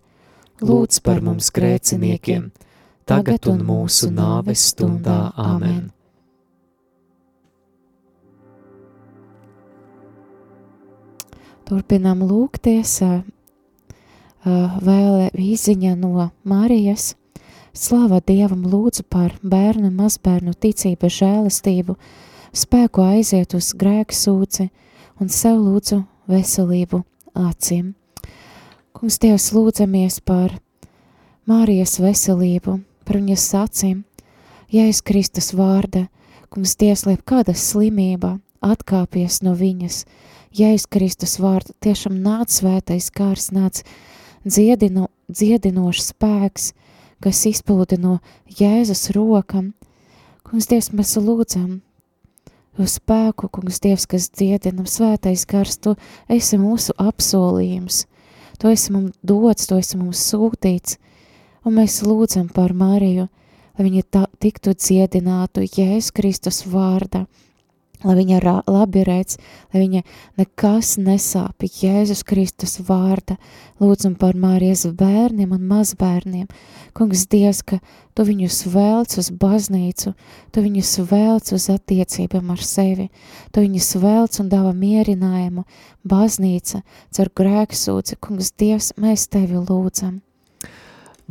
lūdz 0.64 1.02
par 1.04 1.20
mums 1.20 1.50
grēciniekiem, 1.52 2.46
tagad 3.04 3.50
un 3.52 3.60
mūsu 3.68 4.08
nāves 4.08 4.70
stundā. 4.72 5.34
Āmen! 5.36 5.90
Turpinām 11.68 12.24
lūgties, 12.24 12.96
vēl 14.88 15.28
īziņa 15.36 15.94
no 16.00 16.32
Marijas. 16.48 17.18
Slāva 17.76 18.24
Dievam 18.24 18.64
lūdzu 18.64 19.04
par 19.12 19.36
bērnu 19.44 19.92
un 19.92 20.00
mazbērnu 20.00 20.56
ticību, 20.56 21.12
žēlastību, 21.20 22.00
spēku 22.56 23.08
aiziet 23.12 23.56
uz 23.60 23.74
grēku 23.76 24.16
sūci 24.16 24.72
un 25.20 25.32
sev 25.32 25.60
lūdzu 25.60 26.04
veselību 26.32 27.06
acīm. 27.38 27.94
Kungs 28.96 29.18
Dievs 29.22 29.52
lūdzamies 29.56 30.20
par 30.26 30.58
Mārijas 31.50 31.98
veselību, 32.02 32.80
par 33.06 33.20
viņas 33.20 33.46
acīm, 33.62 34.04
Jēzus 34.72 35.04
Kristus 35.04 35.52
vārda, 35.58 36.06
Kungs 36.52 36.76
Dievs, 36.80 37.06
lai 37.08 37.18
kāda 37.18 37.56
slimība 37.56 38.38
atkāpies 38.64 39.42
no 39.44 39.56
viņas, 39.58 40.06
Jēzus 40.56 40.88
Kristus 40.92 41.38
vārda 41.42 41.76
tiešām 41.84 42.18
nāc 42.24 42.52
svētais 42.56 43.10
kārs, 43.16 43.50
nāc 43.56 43.84
dziedino, 44.46 45.08
dziedinošs 45.32 46.12
spēks, 46.12 46.72
kas 47.24 47.46
izplūda 47.48 48.00
no 48.00 48.20
Jēzus 48.60 49.10
rokam. 49.16 49.74
Kungs 50.48 50.68
Dievs, 50.72 50.92
mēs 50.96 51.16
lūdzam 51.20 51.80
to 52.82 52.90
spēku, 52.90 53.50
kungs 53.54 53.80
Dievs, 53.84 54.08
kas 54.10 54.30
dziedinam, 54.34 54.88
svētais 54.90 55.46
gars, 55.50 55.78
tu 55.78 55.94
esi 56.32 56.58
mūsu 56.58 56.96
apsolījums, 56.98 58.06
tu 58.58 58.72
esi 58.72 58.94
mums 58.96 59.14
dots, 59.22 59.68
tu 59.70 59.78
esi 59.78 60.00
mums 60.00 60.22
sūtīts, 60.32 60.98
un 61.66 61.78
mēs 61.78 62.02
lūdzam 62.06 62.50
par 62.54 62.74
Mariju, 62.74 63.28
lai 63.78 63.86
viņa 63.88 64.04
tā, 64.10 64.24
tiktu 64.42 64.74
dziedinātu 64.74 65.68
Jēzus 65.68 66.12
Kristus 66.16 66.64
vārdā, 66.66 67.28
lai 68.06 68.16
viņa 68.18 68.40
rā, 68.42 68.54
labi 68.70 69.04
redz, 69.06 69.38
lai 69.74 69.84
viņa 69.84 70.02
nekas 70.40 70.96
nesāpi 71.02 71.70
Jēzus 71.82 72.24
Kristus 72.28 72.80
vārda, 72.88 73.38
lūdzam 73.82 74.16
par 74.20 74.38
Mārijas 74.40 74.86
bērniem 74.98 75.54
un 75.56 75.68
mazbērniem. 75.70 76.48
Kungs 76.98 77.28
Dievs, 77.32 77.62
ka 77.66 77.80
tu 78.18 78.26
viņus 78.28 78.64
velc 78.74 79.18
uz 79.22 79.30
baznīcu, 79.44 80.16
tu 80.52 80.66
viņus 80.66 80.96
velc 81.12 81.54
uz 81.56 81.70
attiecībām 81.74 82.52
ar 82.56 82.66
sevi, 82.66 83.12
tu 83.54 83.64
viņus 83.64 83.94
velc 84.02 84.42
un 84.42 84.52
dāvā 84.52 84.74
mierinājumu 84.78 85.68
baznīca, 86.04 86.84
cer 87.14 87.32
grēksūci. 87.38 88.20
Kungs 88.20 88.52
Dievs, 88.58 88.94
mēs 88.98 89.30
tevi 89.32 89.62
lūdzam. 89.62 90.20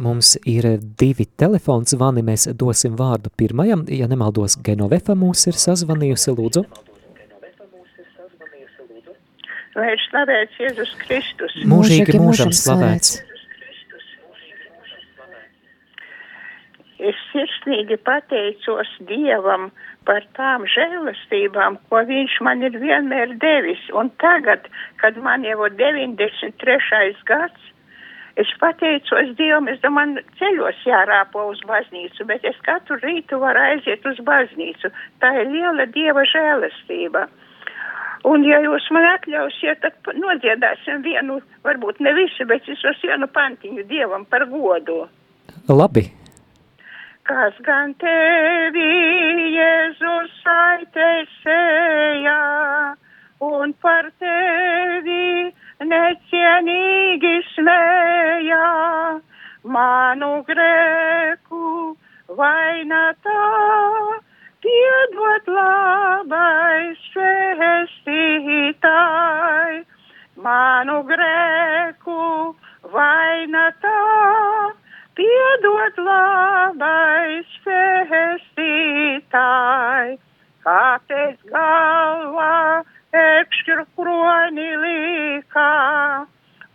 Mums 0.00 0.36
ir 0.48 0.64
divi 1.00 1.26
telefonu 1.36 1.84
zvani, 1.84 2.22
mēs 2.24 2.46
dosim 2.56 2.94
vārdu 2.96 3.28
pirmajam, 3.36 3.82
ja 3.92 4.06
nemaldos, 4.08 4.54
Genovefa 4.64 5.12
mūs 5.12 5.44
ir 5.50 5.58
sazvanījusi, 5.60 6.32
lūdzu. 6.38 6.62
Lai 9.76 9.90
ir 9.92 10.00
slavēts 10.06 10.56
Jēzus 10.62 10.94
Kristus. 11.02 11.58
Mūžīgi 11.68 12.16
mūžam 12.16 12.54
slavēts. 12.56 13.18
Es 17.10 17.20
sirsnīgi 17.30 17.96
pateicos 18.04 18.88
Dievam 19.08 19.68
par 20.08 20.24
tām 20.36 20.64
žēlastībām, 20.68 21.76
ko 21.92 22.00
Viņš 22.08 22.38
man 22.44 22.64
ir 22.64 22.80
vienmēr 22.80 23.36
devis. 23.40 23.84
Un 23.92 24.08
tagad, 24.24 24.64
kad 25.00 25.20
man 25.20 25.44
jau 25.44 25.68
93. 25.76 27.12
gads, 27.28 27.70
es 28.40 28.50
pateicos 28.60 29.34
Dievam, 29.38 29.68
es 29.72 29.80
domāju, 29.84 30.16
man 30.16 30.34
ceļos 30.40 30.80
jārāpo 30.86 31.46
uz 31.52 31.60
baznīcu, 31.68 32.26
bet 32.28 32.44
es 32.48 32.58
katru 32.66 32.98
rītu 33.02 33.40
varu 33.42 33.62
aiziet 33.72 34.06
uz 34.08 34.20
baznīcu. 34.26 34.92
Tā 35.22 35.32
ir 35.42 35.52
liela 35.52 35.86
Dieva 35.94 36.24
žēlastība. 36.28 37.26
Un, 38.28 38.44
ja 38.44 38.60
jūs 38.60 38.86
man 38.92 39.06
atļausiet, 39.14 39.80
tad 39.80 40.14
nodziedāsim 40.20 41.04
vienu, 41.06 41.40
varbūt 41.64 42.02
ne 42.04 42.12
visu, 42.18 42.44
bet 42.48 42.68
visos 42.68 43.00
vienu 43.04 43.28
pantiņu 43.32 43.86
Dievam 43.88 44.26
par 44.28 44.44
godu. 44.50 45.06
Labi, 45.70 46.04
Kas 47.30 47.54
gan 47.62 47.92
tevi, 48.00 48.86
Jēzus, 49.54 50.32
aitaisēja, 50.50 52.38
un 53.46 53.74
par 53.84 54.08
tevi 54.18 55.52
necienīgi 55.92 57.34
manu 59.70 60.30
grēku 60.48 61.66
vainatā, 62.38 63.42
piedod 64.64 65.50
labais 65.56 67.04
pestītāj, 67.14 68.88
manu 70.46 70.96
grēku 71.10 72.18
vainatā, 72.96 74.02
piedod 75.20 75.94
labais 76.08 77.50
pestītāj, 77.68 78.58
kāpēc 80.66 81.36
galvā 81.54 82.58
ekšķir 83.22 83.80
kroni 83.94 84.70
līkā, 84.84 85.72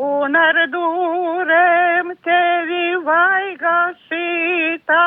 un 0.02 0.36
ar 0.36 0.58
dūrēm 0.72 2.10
tevi 2.26 2.96
vaigasītā, 3.06 5.04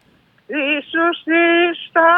visus 0.53 1.19
īstā 1.39 2.13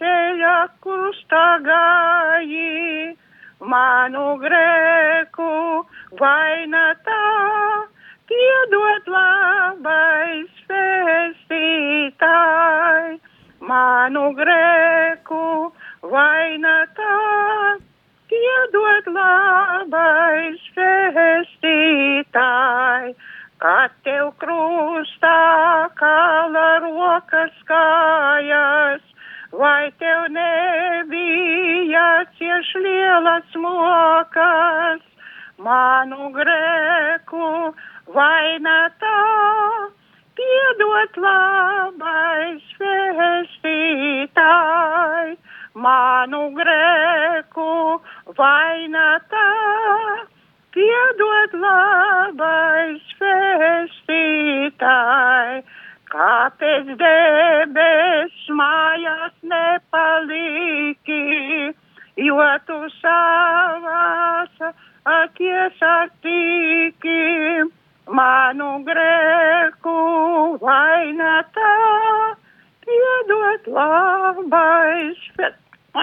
ceļa 0.00 0.56
krustā 0.84 1.46
gāji, 1.64 3.16
manu 3.72 4.26
grēku 4.44 5.48
vainatā, 6.20 7.24
piedod 8.28 9.04
labais 9.16 10.52
pestītāj, 10.68 12.20
manu 13.72 14.26
grēku 14.36 15.44
vainatā, 16.12 17.16
piedod 18.46 19.06
labais 19.10 20.62
pestītāj, 20.76 22.34
kā 23.62 23.78
tev 24.06 24.28
krustā 24.42 25.40
kala 25.98 26.66
rokas 26.84 27.56
kājas, 27.70 29.02
vai 29.50 29.84
tev 30.02 30.20
nebija 30.36 32.06
cieš 32.38 32.68
lielas 32.86 33.48
mokas, 33.64 35.02
manu 35.58 36.30
grēku 36.36 37.50
vainatā, 38.14 39.22
piedot 40.38 41.12
labais 41.26 42.64
pestītāj, 42.78 44.46
manu 45.76 46.42
grēku 46.56 47.70
vainatā, 48.36 49.48
piedot 50.76 51.52
labais 51.62 53.04
pestītāj, 53.20 54.82
kāpēc 56.12 56.86
debes 57.00 58.34
mājās 58.60 59.34
nepaliki, 59.52 61.22
jo 62.28 62.50
tu 62.68 62.78
savās 63.00 64.54
akies 65.16 65.76
attīki. 65.96 67.20
Manu 68.06 68.86
grēku 68.86 69.98
vainatā, 70.62 71.72
piedot 72.86 73.66
labais 73.66 75.18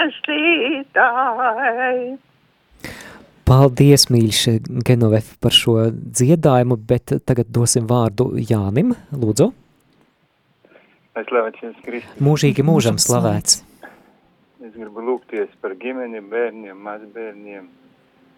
atzītāji. 0.02 1.74
Paldies, 3.44 4.08
mīļš 4.08 4.42
Genovef, 4.88 5.34
par 5.44 5.52
šo 5.52 5.90
dziedājumu, 5.92 6.78
bet 6.90 7.12
tagad 7.28 7.50
dosim 7.52 7.90
vārdu 7.90 8.32
Jānim, 8.40 8.96
lūdzu. 9.12 9.50
Lai 11.14 11.24
slavēts 11.28 11.62
Jēzus 11.62 11.84
Kristus. 11.86 12.22
Mūžīgi 12.24 12.64
mūžam 12.66 12.96
slavēts. 13.02 13.60
Es 14.64 14.72
gribu 14.78 15.04
lūgties 15.06 15.52
par 15.62 15.76
ģimeni, 15.78 16.24
bērniem, 16.32 16.80
mazbērniem. 16.88 17.68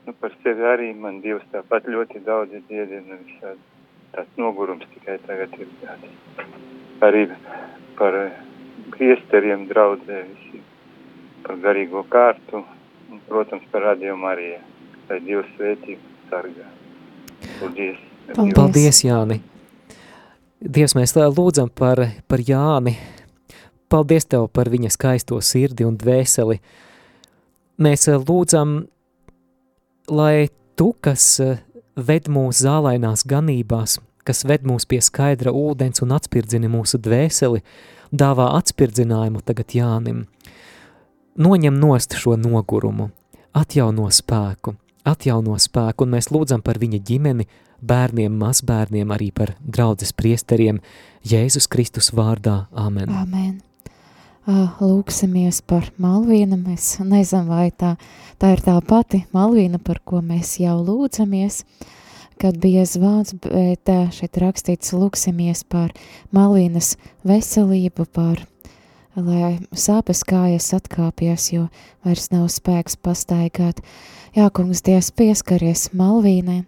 Nu, 0.06 0.14
par 0.20 0.34
sevi 0.42 0.66
arī 0.68 0.90
man 0.98 1.22
Dievs 1.22 1.46
tāpat 1.54 1.86
ļoti 1.90 2.24
daudz 2.26 2.58
dziedina 2.66 3.20
visādi. 3.22 3.62
Tāds 4.16 4.42
nogurums 4.42 4.90
tikai 4.96 5.20
tagad 5.30 5.54
ir 5.62 5.70
tāds. 5.84 6.42
Arī 7.06 7.24
par 8.00 8.18
eh, 8.26 8.42
priesteriem 8.98 9.68
draudzē 9.70 10.26
visi, 10.28 10.65
par 11.46 11.60
garīgo 11.62 12.02
kārtu 12.10 12.58
un, 12.58 13.20
protams, 13.30 13.66
par 13.72 13.86
radio 13.92 14.16
Mariju. 14.18 14.58
Lai 15.06 15.20
Dievs 15.22 15.52
svētī 15.54 16.00
sargā. 16.32 16.66
Paldies. 17.60 18.00
Paldies. 18.32 18.56
Paldies, 18.58 19.02
Jāni. 19.06 19.38
Dievs, 20.58 20.96
mēs 20.98 21.14
lūdzam 21.14 21.70
par, 21.70 22.02
par 22.26 22.42
Jāni. 22.42 22.96
Paldies 23.92 24.26
Tev 24.26 24.48
par 24.50 24.72
viņa 24.74 24.90
skaisto 24.96 25.38
sirdi 25.46 25.86
un 25.86 26.00
dvēseli. 26.02 26.58
Mēs 27.86 28.08
eh, 28.10 28.18
lūdzam, 28.18 28.80
lai 30.10 30.50
Tu, 30.76 30.90
kas 31.06 31.24
eh, 31.40 31.60
ved 31.96 32.26
mūs 32.28 32.64
zālainās 32.66 33.22
ganībās, 33.30 34.00
kas 34.26 34.42
ved 34.50 34.66
mūs 34.68 34.90
pie 34.90 35.00
skaidra 35.06 35.54
ūdens 35.56 36.02
un 36.04 36.16
atspirdzini 36.18 36.68
mūsu 36.72 36.98
dvēseli, 37.00 37.62
dāvā 38.12 38.50
atspirdzinājumu 38.58 39.46
tagad 39.46 39.78
Jānim. 39.78 40.26
Noņem 41.36 41.76
nost 41.76 42.14
šo 42.16 42.38
nogurumu, 42.40 43.10
atjauno 43.52 44.08
spēku, 44.08 44.72
atjauno 45.04 45.58
spēku, 45.60 46.06
un 46.06 46.14
mēs 46.16 46.30
lūdzam 46.32 46.62
par 46.64 46.80
viņa 46.80 47.02
ģimeni, 47.10 47.48
bērniem, 47.84 48.38
mazbērniem, 48.40 49.12
arī 49.12 49.34
par 49.36 49.52
draudzes 49.60 50.16
priesteriem, 50.16 50.80
Jēzus 51.28 51.68
Kristus 51.68 52.14
vārdā. 52.16 52.66
Amen. 52.72 53.12
Amen. 53.12 53.58
Ā, 54.46 54.78
Lūksimies 54.80 55.60
par 55.66 55.90
Malvīnu. 56.00 56.56
Mēs 56.62 57.02
nezinām, 57.02 57.52
vai 57.52 57.68
tā, 57.76 57.96
tā 58.40 58.54
ir 58.56 58.64
tā 58.64 58.78
pati 58.86 59.26
Malvīna, 59.36 59.82
par 59.84 60.00
ko 60.06 60.22
mēs 60.24 60.56
jau 60.62 60.78
lūdzamies, 60.86 61.64
kad 62.40 62.64
bija 62.64 62.88
zvans, 62.88 63.36
bet 63.44 63.92
ā, 63.92 64.06
šeit 64.16 64.40
rakstīts 64.40 64.96
lūksimies 64.96 65.66
par 65.68 65.92
Malvīnas 66.32 66.96
veselību, 67.28 68.08
par 68.14 68.46
lai 69.16 69.60
sāpes 69.72 70.24
kājas 70.28 70.72
atkāpjas, 70.76 71.52
jo 71.54 71.68
vairs 72.06 72.30
nav 72.34 72.50
spēks 72.52 72.98
pastaigāt. 73.00 73.80
Jā, 74.36 74.50
kungs, 74.52 74.84
Dievs, 74.84 75.12
pieskaries 75.16 75.90
Malvīnai, 75.96 76.66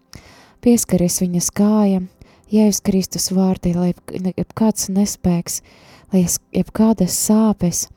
pieskaries 0.63 1.19
viņas 1.23 1.51
kājam, 1.51 2.07
Jēzus 2.47 2.79
Kristus 2.87 3.27
vārtī, 3.35 3.73
lai 3.75 3.91
jebkāds 4.37 4.87
nespēks, 4.87 5.59
lai 6.13 6.23
jebkādas 6.55 7.17
sāpes 7.19 7.89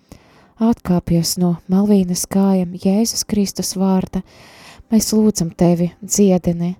atkāpjas 0.61 1.36
no 1.38 1.55
Malvīnas 1.70 2.26
kājam 2.30 2.74
Jēzus 2.74 3.22
Kristus 3.30 3.76
vārta. 3.78 4.24
Mēs 4.90 5.12
lūdzam 5.14 5.53
tevi 5.55 5.92
dziedini, 6.03 6.72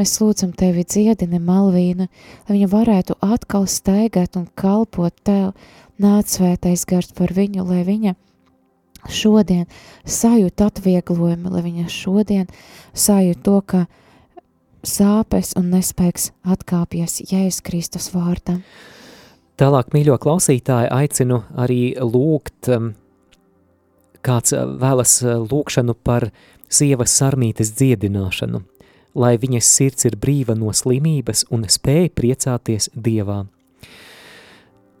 mēs 0.00 0.14
lūdzam 0.22 0.54
tevi 0.56 0.86
dziedini 0.88 1.36
Malvīnu, 1.36 2.08
lai 2.48 2.56
viņa 2.56 2.68
varētu 2.72 3.18
atkal 3.20 3.68
staigāt 3.68 4.40
un 4.40 4.48
kalpot 4.56 5.12
tev, 5.20 5.52
nāc 6.02 6.32
svētais 6.32 6.84
gars 6.88 7.12
par 7.16 7.32
viņu, 7.36 7.64
lai 7.68 7.82
viņa 7.86 8.14
šodien 9.08 9.66
sajūt 10.08 10.62
atvieglojumu, 10.66 11.52
lai 11.52 11.62
viņa 11.64 11.88
šodien 11.92 12.46
sajūt 12.94 13.42
to, 13.46 13.58
ka 13.62 13.84
sāpes 14.86 15.54
un 15.58 15.72
nespēks 15.74 16.30
atkāpjas 16.46 17.20
Jēzus 17.28 17.62
Kristus 17.66 18.10
vārdā. 18.14 18.58
Tālāk, 19.58 19.90
mīļo 19.90 20.14
klausītāji, 20.22 20.90
aicinu 20.94 21.42
arī 21.58 21.96
lūgt, 21.98 22.68
um, 22.70 22.92
kāds 24.22 24.54
uh, 24.54 24.68
vēlas 24.78 25.18
uh, 25.24 25.40
lūkšanu 25.42 25.96
par 26.06 26.28
sievas 26.70 27.16
sarmītes 27.18 27.72
dziedināšanu, 27.74 28.62
lai 29.18 29.34
viņas 29.40 29.70
sirds 29.80 30.06
ir 30.06 30.18
brīva 30.20 30.54
no 30.54 30.70
slimības 30.70 31.48
un 31.50 31.66
spēja 31.66 32.12
priecāties 32.14 32.92
Dievā. 32.94 33.46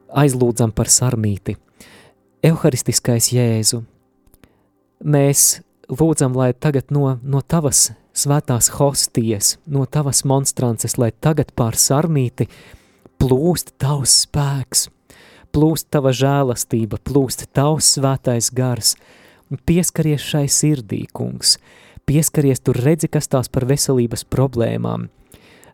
Aizlūdzam 0.08 0.72
par 0.72 0.88
sarmīti. 0.88 1.56
Euharistiskais 2.44 3.32
Jēzu. 3.34 3.82
Mēs 5.04 5.60
lūdzam, 5.90 6.36
lai 6.38 6.52
tagad 6.54 6.92
no, 6.94 7.18
no 7.22 7.42
tavas 7.42 7.90
svētās 8.18 8.70
hostijas, 8.78 9.56
no 9.66 9.84
tavas 9.86 10.24
monstrances, 10.24 10.96
lai 10.98 11.10
tagad 11.12 11.52
pār 11.56 11.76
sarmīti 11.78 12.48
plūst 13.18 13.74
tavs 13.82 14.14
spēks, 14.24 14.86
plūst 15.54 15.88
tava 15.92 16.12
žēlastība, 16.14 17.00
plūst 17.04 17.48
tavs 17.56 17.94
svētais 17.96 18.50
gars. 18.54 18.94
Pieskaries 19.66 20.24
šai 20.24 20.44
sirdī, 20.52 21.06
kungs, 21.12 21.56
pieskaries 22.08 22.60
tur 22.60 22.76
redzi, 22.84 23.08
kas 23.08 23.30
tās 23.32 23.48
par 23.48 23.64
veselības 23.68 24.26
problēmām. 24.28 25.08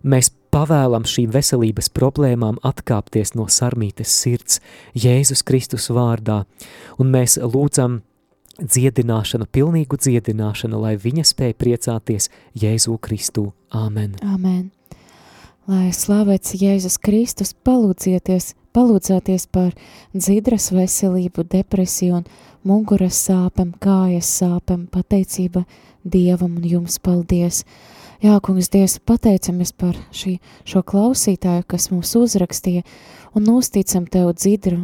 Mēs 0.05 0.31
pavēlam 0.55 1.03
šīm 1.09 1.33
veselības 1.35 1.89
problēmām 1.97 2.61
atkāpties 2.63 3.35
no 3.35 3.49
sarmītes 3.51 4.13
sirds 4.23 4.61
Jēzus 4.95 5.43
Kristus 5.47 5.89
vārdā, 5.91 6.45
un 7.03 7.11
mēs 7.11 7.41
lūdzam 7.43 8.03
dziedināšanu, 8.63 9.49
pilnīgu 9.51 9.99
dziedināšanu, 9.99 10.79
lai 10.79 10.95
viņa 11.01 11.25
spēja 11.27 11.59
priecāties 11.59 12.31
Jēzu 12.55 12.95
Kristu. 13.03 13.49
Āmen. 13.75 14.15
Amen. 14.23 14.71
Lai 15.67 15.89
slavēts 15.97 16.55
Jēzus 16.61 17.01
Kristus, 17.03 17.55
palūdzieties, 17.67 18.53
palūdzēties 18.77 19.49
par 19.51 19.73
dzidras 20.15 20.69
veselību, 20.77 21.49
depresiju 21.51 22.21
un 22.21 22.29
muguras 22.69 23.19
sāpēm, 23.27 23.73
kājas 23.83 24.31
sāpēm, 24.43 24.87
pateicība 24.93 25.65
Dievam 26.05 26.61
un 26.61 26.69
jums 26.69 27.01
paldies. 27.03 27.65
Jā, 28.25 28.39
kungs, 28.41 28.71
Dievs, 28.73 28.95
pateicamies 29.05 29.75
par 29.77 29.99
šī, 30.17 30.39
šo 30.65 30.81
klausītāju, 30.81 31.67
kas 31.69 31.91
mums 31.93 32.15
uzrakstīja 32.17 32.81
un 33.37 33.51
uzticam 33.53 34.07
Tev 34.09 34.31
dzidru, 34.33 34.79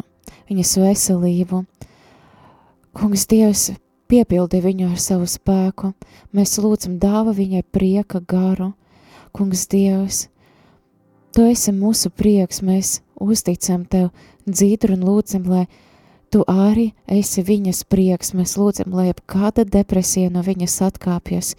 viņas 0.50 0.74
veselību. 0.82 1.62
Kungs, 2.92 3.24
Dievs, 3.30 3.62
piepildi 4.12 4.60
viņu 4.60 4.90
ar 4.90 5.00
savu 5.00 5.24
spēku, 5.24 5.94
mēs 6.36 6.58
lūdzam 6.60 6.98
dāva 7.00 7.32
viņai 7.32 7.64
prieka 7.72 8.20
garu. 8.20 8.74
Kungs, 9.32 9.64
Dievs, 9.72 10.26
Tu 11.32 11.44
esi 11.46 11.72
mūsu 11.72 12.10
prieks, 12.10 12.58
mēs 12.60 12.98
uzticam 13.16 13.84
Tev 13.88 14.10
dzīdru 14.50 14.98
un 14.98 15.04
lūdzam, 15.06 15.48
lai 15.48 15.64
Tu 16.30 16.44
arī 16.46 16.92
esi 17.10 17.42
viņas 17.42 17.80
prieks, 17.90 18.28
mēs 18.38 18.52
lūdzam, 18.54 18.92
lai 18.94 19.08
kāda 19.26 19.64
depresija 19.66 20.30
no 20.30 20.44
viņas 20.46 20.76
atkāpjas, 20.86 21.56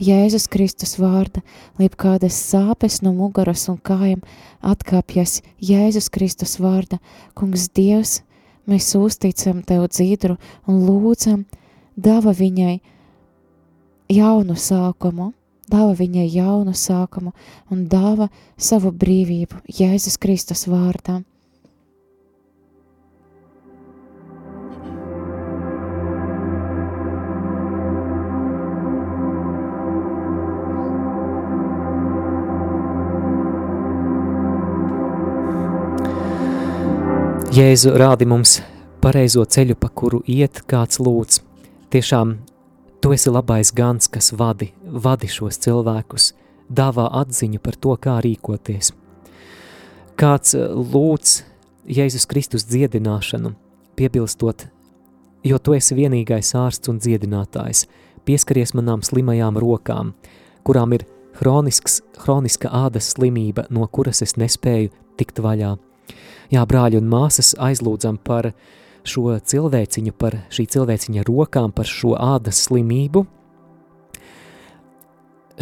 Jēzus 0.00 0.46
Kristus 0.48 0.96
vārda, 0.96 1.42
lai 1.76 1.90
kādas 1.92 2.38
sāpes 2.40 3.02
no 3.04 3.12
muguras 3.12 3.66
un 3.68 3.76
kājām 3.76 4.22
atkāpjas. 4.64 5.42
Jēzus 5.60 6.08
Kristus 6.08 6.56
vārda, 6.56 7.02
kungs 7.36 7.68
Dievs, 7.76 8.22
mēs 8.64 8.88
uzticam 8.96 9.60
Tev 9.60 9.84
dzīdru 9.92 10.38
un 10.64 10.80
lūdzam, 10.86 11.44
dāva 11.92 12.32
viņai 12.32 12.78
jaunu 14.08 14.56
sākumu, 14.56 15.34
dāva 15.68 15.92
viņai 16.00 16.26
jaunu 16.32 16.72
sākumu 16.72 17.36
un 17.68 17.84
dāva 17.92 18.32
savu 18.56 18.88
brīvību. 18.88 19.66
Jēzus 19.68 20.16
Kristus 20.16 20.64
vārdā. 20.64 21.20
Jēzu 37.54 37.92
rādi 37.94 38.26
mums 38.26 38.56
pareizo 38.98 39.44
ceļu, 39.46 39.76
pa 39.78 39.86
kuru 39.86 40.18
iet 40.26 40.64
kāds 40.66 40.98
lūdz. 40.98 41.36
Tiešām 41.92 42.32
tu 42.98 43.12
esi 43.14 43.30
labais 43.30 43.70
gans, 43.70 44.08
kas 44.10 44.32
vadi, 44.34 44.72
vadi 44.82 45.28
šos 45.30 45.60
cilvēkus, 45.62 46.32
dāvā 46.66 47.04
atziņu 47.20 47.62
par 47.62 47.78
to, 47.78 47.94
kā 47.94 48.16
rīkoties. 48.24 48.90
Kāds 50.18 50.56
eh, 50.58 50.66
lūdz 50.66 51.36
Jēzus 52.00 52.26
Kristus 52.26 52.66
dziedināšanu, 52.72 53.54
piebilstot, 53.94 54.66
jo 55.46 55.62
tu 55.62 55.78
esi 55.78 55.94
vienīgais 55.94 56.56
ārsts 56.58 56.90
un 56.90 56.98
dziedinātājs, 56.98 57.86
pieskaries 58.26 58.74
manām 58.74 59.06
slimajām 59.06 59.62
rokām, 59.62 60.16
kurām 60.66 60.98
ir 60.98 61.06
hronisks, 61.38 62.02
hroniska 62.24 62.74
ādas 62.82 63.14
slimība, 63.14 63.68
no 63.70 63.86
kuras 63.86 64.26
es 64.26 64.34
nespēju 64.40 64.90
tikt 65.20 65.44
vaļā. 65.44 65.76
Jā, 66.54 66.62
brāļi 66.70 67.00
un 67.00 67.08
māsas 67.10 67.54
aizlūdzam 67.58 68.20
par, 68.22 68.52
šo 69.04 69.34
cilvēciņu, 69.36 70.12
par 70.16 70.36
šī 70.54 70.66
cilvēciņa 70.74 71.24
rokām, 71.26 71.72
par 71.74 71.88
šo 71.88 72.14
ādas 72.14 72.62
slimību. 72.68 73.24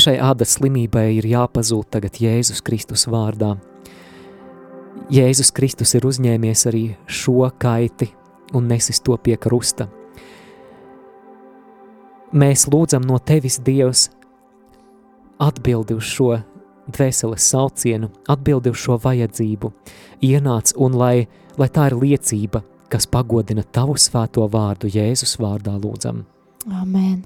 Šai 0.03 0.17
ādas 0.25 0.57
slimībai 0.59 1.07
ir 1.19 1.29
jāpazūd 1.31 1.89
tagad 1.97 2.21
Jēzus 2.21 2.63
Kristus 2.65 3.07
vārdā. 3.11 3.55
Jēzus 5.13 5.53
Kristus 5.57 5.93
ir 5.97 6.07
uzņēmies 6.09 6.67
arī 6.71 6.85
šo 7.09 7.49
kaiti 7.61 8.13
un 8.53 8.69
nesis 8.69 9.01
to 9.01 9.17
pie 9.17 9.37
krusta. 9.41 9.89
Mēs 12.33 12.69
lūdzam 12.69 13.05
no 13.05 13.19
Tevis, 13.21 13.59
Dievs, 13.65 14.11
atbildi 15.41 15.97
uz 15.97 16.09
šo 16.09 16.39
dvēseles 16.91 17.47
saucienu, 17.53 18.11
atbildi 18.31 18.73
uz 18.73 18.81
šo 18.83 18.99
vajadzību, 19.03 19.73
ienāc 20.25 20.75
un 20.77 20.97
lai, 20.99 21.27
lai 21.59 21.69
tā 21.73 21.89
ir 21.91 21.99
liecība, 22.01 22.63
kas 22.93 23.07
pagodina 23.09 23.65
Tavu 23.65 23.97
svēto 23.97 24.47
vārdu 24.51 24.91
Jēzus 24.93 25.39
vārdā 25.41 25.75
lūdzam. 25.79 26.25
Amen. 26.71 27.23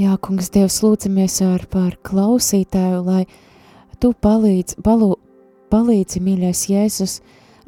Jā, 0.00 0.16
kungs, 0.24 0.48
Dievs, 0.52 0.80
lūdzamies 0.82 1.42
ar 1.44 1.66
par 1.70 1.96
klausītāju, 2.04 3.02
lai 3.04 3.26
Tu 4.02 4.10
palīdz, 4.18 4.80
palu, 4.82 5.12
palīdzi, 5.70 6.18
mīļais 6.24 6.64
Jēzus, 6.72 7.20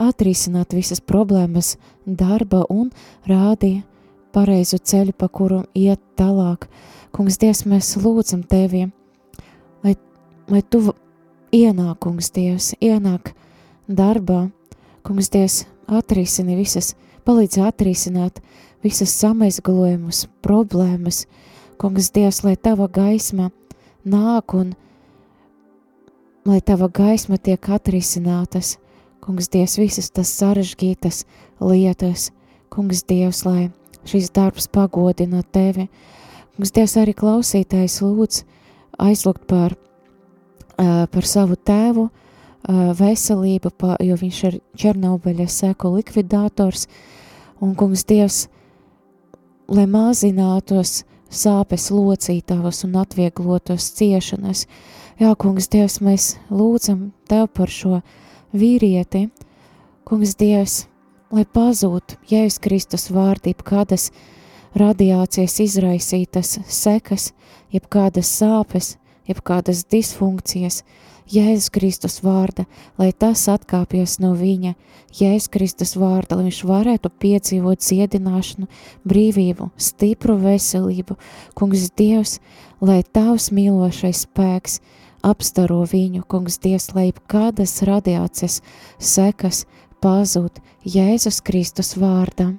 atrisināt 0.02 0.74
visas 0.74 0.98
problēmas 0.98 1.76
darba 2.04 2.64
un 2.72 2.88
rādi 3.28 3.84
pareizu 4.34 4.80
ceļu, 4.82 5.14
pa 5.14 5.28
kuru 5.28 5.62
iet 5.78 6.02
tālāk. 6.18 6.66
Kungs, 7.14 7.38
Dievs, 7.38 7.62
mēs 7.70 7.92
lūdzam 8.02 8.42
Tevi, 8.50 8.88
lai, 10.50 10.62
Tu 10.62 10.80
ienāk, 11.54 11.98
kungs, 12.02 12.30
Dievs, 12.34 12.72
ienāk 12.82 13.32
darbā, 13.88 14.48
kungs, 15.06 15.30
Dievs, 15.30 15.64
atrisini 15.86 16.56
visas, 16.58 16.94
palīdz 17.24 17.60
atrisināt 17.64 18.40
visas 18.84 19.14
samaizgalojumus, 19.20 20.26
problēmas, 20.44 21.24
kungs, 21.80 22.10
Dievs, 22.14 22.42
lai 22.44 22.56
Tava 22.56 22.88
gaisma 22.88 23.50
nāk 24.04 24.56
un 24.56 24.74
lai 26.44 26.60
Tava 26.60 26.90
gaisma 26.92 27.38
tiek 27.38 27.70
atrisinātas, 27.76 28.76
kungs, 29.24 29.48
Dievs, 29.48 29.78
visas 29.80 30.10
tas 30.12 30.32
sarežģītas 30.40 31.24
lietas, 31.62 32.28
kungs, 32.72 33.04
Dievs, 33.08 33.44
lai 33.48 33.70
šis 34.04 34.28
darbs 34.34 34.68
pagodina 34.68 35.40
Tevi, 35.42 35.88
kungs, 36.56 36.74
Dievs, 36.74 36.98
arī 37.00 37.16
klausītājs 37.16 38.02
lūdz 38.04 38.44
aizlūgt 39.00 39.48
par 39.48 39.78
par 40.76 41.26
savu 41.28 41.56
tēvu 41.56 42.08
veselību, 42.98 43.72
jo 44.00 44.16
viņš 44.20 44.38
ir 44.48 44.60
Černobeļa 44.80 45.46
seku 45.52 45.92
likvidators, 45.96 46.86
un 47.60 47.74
kungs 47.78 48.04
Dievs, 48.08 48.46
lai 49.68 49.84
mazinātos 49.88 51.02
sāpes 51.34 51.90
locītavas 51.92 52.84
un 52.86 52.96
atvieglotos 53.02 53.90
ciešanas. 53.98 54.66
Jā, 55.20 55.34
kungs 55.38 55.68
Dievs, 55.70 56.00
mēs 56.02 56.34
lūdzam 56.50 57.12
Tev 57.28 57.48
par 57.54 57.70
šo 57.70 58.00
vīrieti, 58.54 59.28
kungs 60.08 60.34
Dievs, 60.40 60.86
lai 61.34 61.44
pazūtu 61.44 62.18
Jēzus 62.30 62.60
Kristus 62.62 63.08
vārdība, 63.12 63.64
kādas 63.66 64.10
radiācijas 64.74 65.60
izraisītas 65.62 66.58
sekas, 66.66 67.32
jeb 67.70 67.86
kādas 67.92 68.30
sāpes, 68.40 68.96
jeb 69.28 69.40
kādas 69.44 69.84
disfunkcijas, 69.90 70.82
Jēzus 71.24 71.70
Kristus 71.72 72.18
vārda, 72.20 72.66
lai 73.00 73.08
tas 73.16 73.46
atkāpjas 73.48 74.18
no 74.20 74.34
viņa, 74.36 74.74
Jēzus 75.16 75.48
Kristus 75.48 75.94
vārda, 75.96 76.36
lai 76.36 76.50
viņš 76.50 76.58
varētu 76.68 77.10
piedzīvot 77.22 77.80
dziedināšanu, 77.80 78.68
brīvību, 79.08 79.70
stipru 79.80 80.36
veselību, 80.42 81.16
kungs 81.56 81.88
Dievs, 81.96 82.38
lai 82.84 83.00
tavs 83.16 83.48
mīlošais 83.56 84.26
spēks 84.26 84.82
apstaro 85.24 85.80
viņu, 85.88 86.26
kungs 86.28 86.60
Dievs, 86.60 86.90
lai 86.92 87.08
kādas 87.30 87.80
radiācijas 87.88 88.60
sekas 89.00 89.64
pazūd 90.04 90.60
Jēzus 90.84 91.40
Kristus 91.40 91.94
vārdā. 91.96 92.52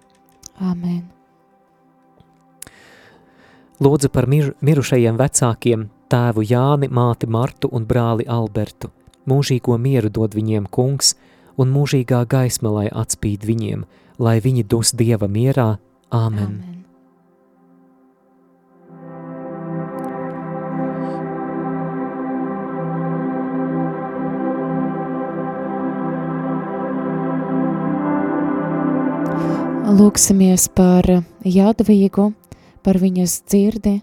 Amen. 0.57 1.03
Lūdzu 3.83 4.09
par 4.09 4.25
mir, 4.31 4.53
mirušajiem 4.63 5.17
vecākiem, 5.19 5.89
tēvu 6.11 6.45
Jāni, 6.45 6.89
māti 6.89 7.27
Martu 7.27 7.69
un 7.71 7.87
brāli 7.89 8.27
Albertu. 8.27 8.91
Mūžīgo 9.25 9.77
mieru 9.81 10.11
dod 10.13 10.37
viņiem 10.37 10.69
kungs, 10.69 11.15
un 11.57 11.73
mūžīgā 11.73 12.25
gaisma 12.29 12.71
lai 12.77 12.87
atspīd 12.91 13.45
viņiem, 13.47 13.85
lai 14.19 14.39
viņi 14.43 14.67
dus 14.69 14.93
Dieva 14.93 15.27
mierā. 15.31 15.75
Āmen! 16.13 16.57
Amen. 16.59 16.75
Lūksimies 29.95 30.65
par 30.75 31.05
Jadvīgu, 31.45 32.25
par 32.83 32.97
viņas 32.99 33.35
dzirdi. 33.47 34.01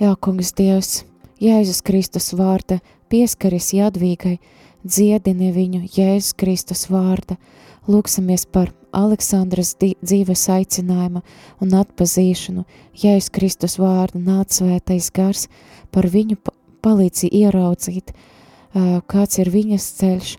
Jā, 0.00 0.14
kungs 0.18 0.50
Dievs, 0.56 1.04
Jēzus 1.38 1.84
Kristus 1.86 2.32
vārda, 2.34 2.80
pieskaries 3.06 3.70
Jadvīgai, 3.76 4.38
dziedini 4.82 5.52
viņu 5.54 5.84
Jēzus 5.94 6.34
Kristus 6.34 6.88
vārda, 6.90 7.36
lūksimies 7.86 8.42
par 8.50 8.72
Aleksandras 8.90 9.76
dzīves 9.78 10.42
aicinājuma 10.50 11.22
un 11.62 11.76
atpazīšanu, 11.78 12.64
Jēzus 12.98 13.30
Kristus 13.30 13.78
vārda 13.78 14.18
nāc 14.18 14.58
svētais 14.58 15.12
gars, 15.14 15.46
par 15.94 16.08
viņu 16.10 16.40
palīdzi 16.82 17.30
ieraudzīt, 17.30 18.10
kāds 19.06 19.38
ir 19.38 19.52
viņas 19.54 19.88
ceļš, 20.00 20.34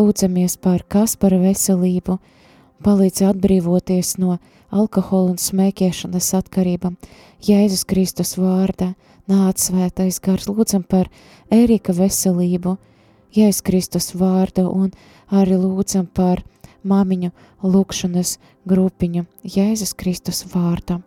lūdzamies 0.00 0.56
par 0.64 0.86
Kaspara 0.88 1.42
veselību, 1.42 2.16
palīdzi 2.86 3.28
atbrīvoties 3.28 4.16
no 4.22 4.38
alkohola 4.70 5.34
un 5.34 5.42
smēķēšanas 5.42 6.32
atkarībām, 6.40 6.96
Jēzus 7.44 7.84
Kristus 7.88 8.36
vārdā, 8.40 8.94
nāc 9.28 9.60
svētais 9.60 10.20
gars, 10.24 10.48
lūdzam 10.48 10.84
par 10.88 11.10
Ērika 11.52 11.92
veselību, 11.92 12.76
Jēzus 13.36 13.64
Kristus 13.64 14.14
vārdu 14.16 14.64
un 14.72 14.88
arī 15.28 15.58
lūdzam 15.60 16.06
par 16.08 16.40
māmiņu 16.88 17.30
lūkšanas 17.62 18.38
grupiņu 18.68 19.26
Jēzus 19.44 19.92
Kristus 19.98 20.46
vārdu. 20.54 21.02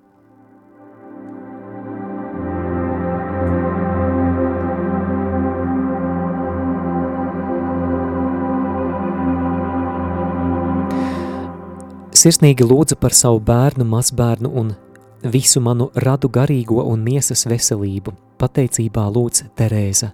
Sirsnīgi 12.22 12.62
lūdzu 12.68 13.00
par 13.02 13.16
savu 13.18 13.40
bērnu, 13.42 13.86
mazbērnu 13.90 14.50
un 14.62 14.76
visu 15.24 15.62
manu 15.62 15.90
radu 15.96 16.30
garīgo 16.30 16.84
un 16.88 17.04
miesas 17.06 17.46
veselību. 17.50 18.14
Pateicībā 18.42 19.06
lūdz 19.14 19.52
Terēza. 19.58 20.12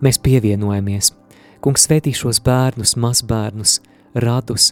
Mēs 0.00 0.18
pievienojamies. 0.22 1.12
Kungs 1.60 1.84
svētī 1.86 2.12
šos 2.16 2.40
bērnus, 2.42 2.96
mazbērnus, 2.96 3.80
radus. 4.14 4.70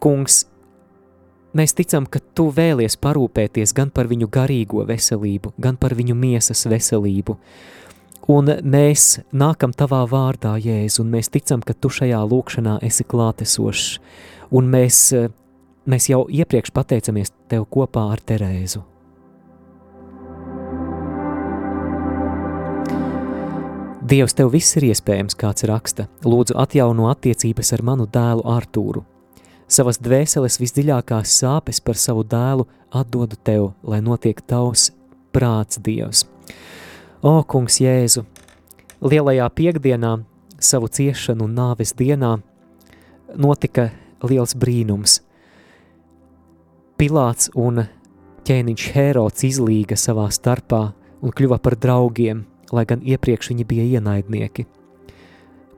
Kungs, 0.00 0.44
mēs 1.54 1.76
ticam, 1.76 2.06
ka 2.06 2.22
Tu 2.34 2.48
vēlies 2.56 2.96
parūpēties 2.96 3.74
gan 3.76 3.90
par 3.90 4.08
viņu 4.08 4.30
garīgo 4.32 4.86
veselību, 4.88 5.52
gan 5.60 5.76
par 5.76 5.94
viņu 5.94 6.16
miesas 6.16 6.64
veselību. 6.66 7.36
Un 8.30 8.48
mēs 8.62 9.20
nākam 9.32 9.74
Tavā 9.76 10.04
vārdā, 10.08 10.54
Jēzu, 10.60 11.02
un 11.04 11.12
mēs 11.16 11.28
ticam, 11.28 11.60
ka 11.60 11.74
Tu 11.74 11.90
šajā 12.00 12.20
lūkšanā 12.30 12.78
esi 12.86 13.04
klātesošs. 13.04 13.98
Un 14.50 14.70
mēs 14.72 15.12
Mēs 15.88 16.10
jau 16.10 16.26
iepriekš 16.28 16.74
pateicamies 16.76 17.30
Tev 17.48 17.64
kopā 17.72 18.02
ar 18.12 18.20
Terēzu. 18.20 18.82
Dievs, 24.04 24.34
Tev 24.36 24.50
viss 24.52 24.76
ir 24.76 24.90
iespējams, 24.90 25.38
kāds 25.40 25.64
raksta. 25.70 26.04
Lūdzu, 26.26 26.58
atjauno 26.60 27.08
attiecības 27.08 27.72
ar 27.72 27.84
manu 27.86 28.04
dēlu 28.10 28.44
Artūru. 28.44 29.06
Savas 29.70 30.00
dvēseles 30.02 30.58
visdziļākās 30.60 31.32
sāpes 31.40 31.80
par 31.80 31.96
savu 31.96 32.26
dēlu 32.28 32.66
atdodu 32.92 33.38
Tev, 33.40 33.70
lai 33.80 34.02
notiek 34.04 34.42
Tavs 34.44 34.90
prāts, 35.32 35.80
Dievs. 35.80 36.26
O, 37.22 37.38
Kungs, 37.48 37.80
Jēzu! 37.80 38.26
Lielajā 39.00 39.48
piekdienā, 39.56 40.12
savu 40.60 40.92
ciešanu 40.92 41.48
un 41.48 41.56
nāves 41.56 41.96
dienā, 41.96 42.36
notika 43.32 43.88
liels 44.28 44.52
brīnums– 44.52 45.22
Pilāts 47.00 47.48
un 47.56 47.78
ķēniņš 48.44 48.82
Hērods 48.92 49.44
izlīga 49.48 49.96
savā 49.96 50.26
starpā 50.36 50.80
un 51.24 51.32
kļuva 51.32 51.56
par 51.64 51.78
draugiem, 51.80 52.42
lai 52.76 52.82
gan 52.84 53.00
iepriekš 53.00 53.48
viņi 53.54 53.64
bija 53.70 53.86
ienaidnieki. 53.96 54.66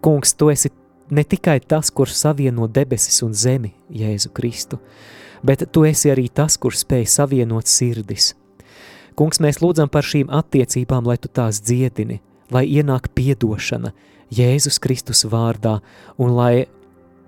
Kungs, 0.02 0.34
tu 0.34 0.50
esi 0.50 0.72
ne 1.14 1.22
tikai 1.22 1.60
tas, 1.62 1.92
kurš 1.94 2.16
savieno 2.24 2.66
debesis 2.66 3.22
un 3.22 3.36
zemi, 3.38 3.70
Jēzu 3.86 4.32
Kristu, 4.34 4.80
bet 5.46 5.62
tu 5.70 5.86
esi 5.86 6.10
arī 6.10 6.26
tas, 6.26 6.58
kurš 6.58 6.82
spēj 6.82 7.06
savienot 7.14 7.70
sirdis. 7.70 8.32
Kungs, 9.14 9.38
mēs 9.38 9.62
lūdzam 9.62 9.94
par 9.94 10.02
šīm 10.02 10.26
attiecībām, 10.26 11.06
lai 11.06 11.20
tu 11.22 11.30
tās 11.30 11.62
dziedini, 11.62 12.18
lai 12.50 12.66
ienāk 12.66 13.12
piedošana 13.14 13.94
Jēzus 14.34 14.82
Kristus 14.82 15.22
vārdā 15.30 15.78
un 16.18 16.34
lai 16.34 16.66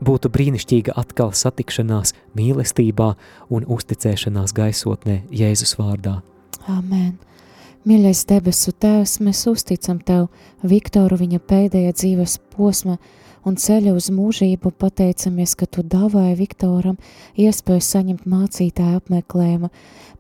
būtu 0.05 0.31
brīnišķīga 0.35 0.95
atkal 1.01 1.33
satikšanās 1.37 2.15
mīlestībā 2.37 3.11
un 3.55 3.67
uzticēšanās 3.77 4.55
gaisotnē 4.57 5.23
Jēzus 5.33 5.77
vārdā. 5.81 6.21
Amen. 6.69 7.15
Mīļais 7.85 8.23
debesu 8.31 8.73
Tēvs, 8.81 9.19
mēs 9.21 9.43
uzticam 9.51 9.99
Tev 10.01 10.31
Viktoru 10.65 11.19
viņa 11.21 11.41
pēdējā 11.45 11.93
dzīves 11.93 12.39
posma 12.55 12.97
un 13.45 13.59
ceļa 13.61 13.93
uz 13.95 14.09
mūžību 14.13 14.73
pateicamies, 14.81 15.55
ka 15.59 15.69
Tu 15.69 15.85
dāvāji 15.85 16.39
Viktoram 16.41 16.97
iespēju 17.37 17.85
saņemt 17.85 18.27
mācītāju 18.29 19.01
apmeklējumu. 19.03 19.71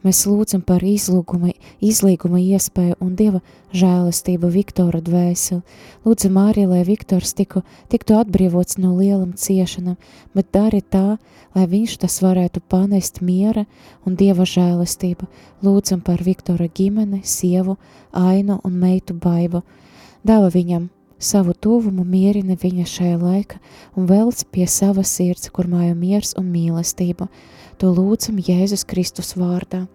Mēs 0.05 0.27
lūdzam 0.29 0.61
par 0.61 0.83
izlūguma, 0.85 1.55
izlīguma 1.81 2.37
iespēju 2.43 2.99
un 3.01 3.15
Dieva 3.17 3.41
žēlastību 3.73 4.51
Viktora 4.53 5.01
dvēseli. 5.01 5.63
Lūdzam 6.05 6.37
arī, 6.43 6.67
lai 6.69 6.83
Viktors 6.85 7.33
tiku, 7.39 7.63
tiktu 7.89 8.19
atbrīvots 8.19 8.77
no 8.83 8.93
lielam 8.99 9.33
ciešanam, 9.33 9.97
bet 10.37 10.51
dari 10.53 10.83
tā, 10.85 11.17
lai 11.57 11.65
viņš 11.71 11.97
tas 12.05 12.19
varētu 12.21 12.61
panest 12.69 13.23
miera 13.25 13.65
un 14.05 14.19
Dieva 14.21 14.45
žēlastību. 14.45 15.31
Lūdzam 15.65 16.05
par 16.05 16.21
Viktora 16.21 16.69
ģimeni, 16.69 17.23
sievu, 17.25 17.79
ainu 18.13 18.61
un 18.61 18.77
meitu 18.85 19.17
baivu. 19.17 19.65
Dāva 20.25 20.53
viņam 20.53 20.91
savu 21.19 21.55
tuvumu 21.55 22.05
mierina 22.05 22.57
viņa 22.61 22.85
šajā 22.89 23.17
laika 23.21 23.59
un 23.97 24.07
velc 24.11 24.45
pie 24.51 24.67
savas 24.71 25.13
sirds, 25.17 25.51
kur 25.51 25.69
mājo 25.71 25.95
miers 25.99 26.35
un 26.39 26.51
mīlestība. 26.53 27.29
To 27.79 27.91
lūdzam 27.95 28.39
Jēzus 28.39 28.87
Kristus 28.87 29.35
vārdā. 29.39 29.87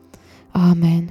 Āmen! 0.53 1.09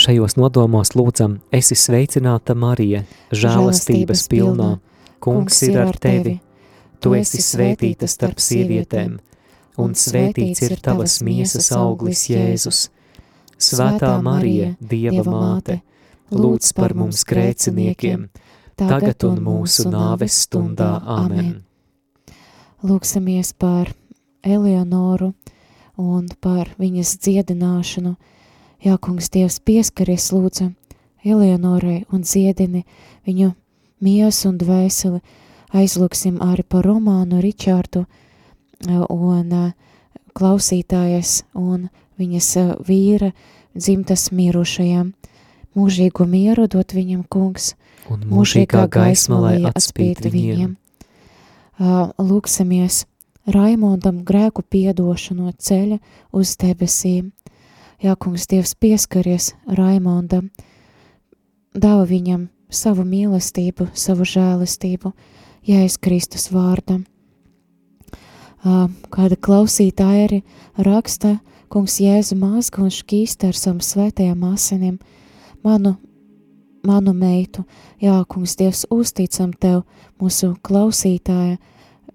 Šajos 0.00 0.36
nodomos 0.38 0.94
lūdzam, 0.96 1.40
esi 1.52 1.76
sveicināta 1.76 2.54
Marija, 2.56 3.02
žēlastības 3.34 4.22
pilnā, 4.30 4.70
kungs 5.20 5.58
ir 5.66 5.76
ar 5.82 5.98
tevi, 6.00 6.38
tu 7.02 7.12
esi 7.18 7.42
svētīta 7.44 8.08
starp 8.08 8.40
sievietēm, 8.40 9.18
un 9.82 9.92
svētīts 9.98 10.62
ir 10.68 10.78
tavas 10.80 11.18
miesas 11.26 11.72
auglis 11.76 12.28
Jēzus. 12.30 12.86
Svētā 13.60 14.14
Marija, 14.24 14.72
Dieva 14.80 15.26
māte, 15.26 15.80
lūdz 16.30 16.72
par 16.76 16.94
mums 16.94 17.24
grēciniekiem, 17.28 18.28
tagad 18.78 19.24
un 19.28 19.40
mūsu 19.44 19.88
nāves 19.90 20.36
stundā. 20.46 20.96
Amen! 21.04 21.60
Lūksimies 22.86 23.52
par 23.60 23.92
Eleonoru 24.40 25.34
un 26.00 26.28
par 26.40 26.70
viņas 26.80 27.16
dziedināšanu. 27.20 28.14
Jā, 28.80 28.96
kungs, 28.96 29.28
Dievs 29.28 29.58
pieskaries 29.60 30.30
lūdzu 30.32 30.70
Eleonorai 31.20 32.06
un 32.08 32.22
dziedini 32.24 32.86
viņu 33.28 33.52
miesu 34.00 34.48
un 34.48 34.56
dvēseli. 34.60 35.20
Aizlūksim 35.76 36.40
arī 36.42 36.64
par 36.64 36.88
Romānu 36.88 37.42
Ričārdu 37.44 38.06
un 38.88 39.52
klausītājas 40.34 41.42
un 41.54 41.90
viņas 42.18 42.48
vīra 42.88 43.30
dzimtas 43.76 44.30
mirušajām. 44.32 45.12
Mūžīgo 45.78 46.26
mieru 46.26 46.66
dot 46.70 46.94
viņam 46.96 47.22
kungs, 47.30 47.74
un 48.10 48.24
mūžīgā 48.26 48.88
gaisma, 48.90 49.38
lai 49.38 49.56
atspīd 49.70 50.24
viņiem. 50.26 50.74
Lūksimies 52.18 53.04
Raimondam 53.50 54.20
grēku 54.26 54.62
piedošanu 54.62 55.52
ceļa 55.56 56.00
uz 56.36 56.56
debesīm. 56.60 57.30
Jā, 58.00 58.16
kungs, 58.16 58.46
Dievs 58.48 58.74
pieskaries 58.80 59.52
Raimondam, 59.68 60.50
dāva 61.76 62.06
viņam 62.08 62.48
savu 62.72 63.04
mīlestību, 63.04 63.90
savu 63.94 64.26
žēlistību, 64.28 65.12
Jēzus 65.68 66.00
Kristus 66.00 66.48
vārdam. 66.52 67.04
Kāda 68.60 69.36
klausītāja 69.40 70.26
arī 70.28 70.42
raksta, 70.76 71.38
kungs 71.72 71.98
Jēzu 72.00 72.36
mazga 72.40 72.82
un 72.84 72.92
šķīsta 72.92 73.50
ar 73.50 73.58
savam 73.58 73.80
svētajām 73.84 74.44
asinīm, 74.50 74.98
manu, 75.64 75.94
manu 76.86 77.14
meitu, 77.16 77.64
jā, 78.00 78.16
kungs 78.28 78.56
Dievs 78.56 78.86
uzticam 78.90 79.52
tev, 79.52 79.82
mūsu 80.20 80.54
klausītāja, 80.62 81.58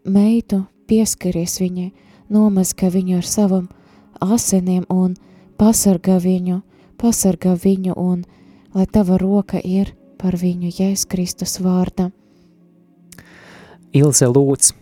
meitu, 0.06 0.64
pieskaries 0.88 1.60
viņai, 1.62 1.92
nomazga 2.30 2.90
viņu 2.94 3.20
ar 3.20 3.28
savam 3.28 3.68
asinīm 4.22 4.86
un 4.90 5.16
pasargā 5.60 6.18
viņu, 6.22 6.62
pasargā 7.02 7.56
viņu 7.60 7.96
un 7.98 8.24
lai 8.76 8.86
tava 8.86 9.20
roka 9.22 9.60
ir 9.64 9.94
par 10.22 10.38
viņu 10.40 10.72
Jēzus 10.74 11.08
Kristus 11.10 11.60
vārda. 11.62 12.10
Ilze 13.96 14.28
lūdz 14.28 14.74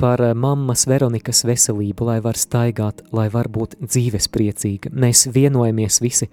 par 0.00 0.22
mammas 0.34 0.86
Veronikas 0.88 1.42
veselību, 1.44 2.06
lai 2.08 2.20
var 2.24 2.38
staigāt, 2.40 3.02
lai 3.12 3.28
var 3.32 3.50
būt 3.52 3.76
dzīvespriecīga. 3.82 4.92
Mēs 4.94 5.26
vienojamies 5.34 6.00
visi 6.00 6.30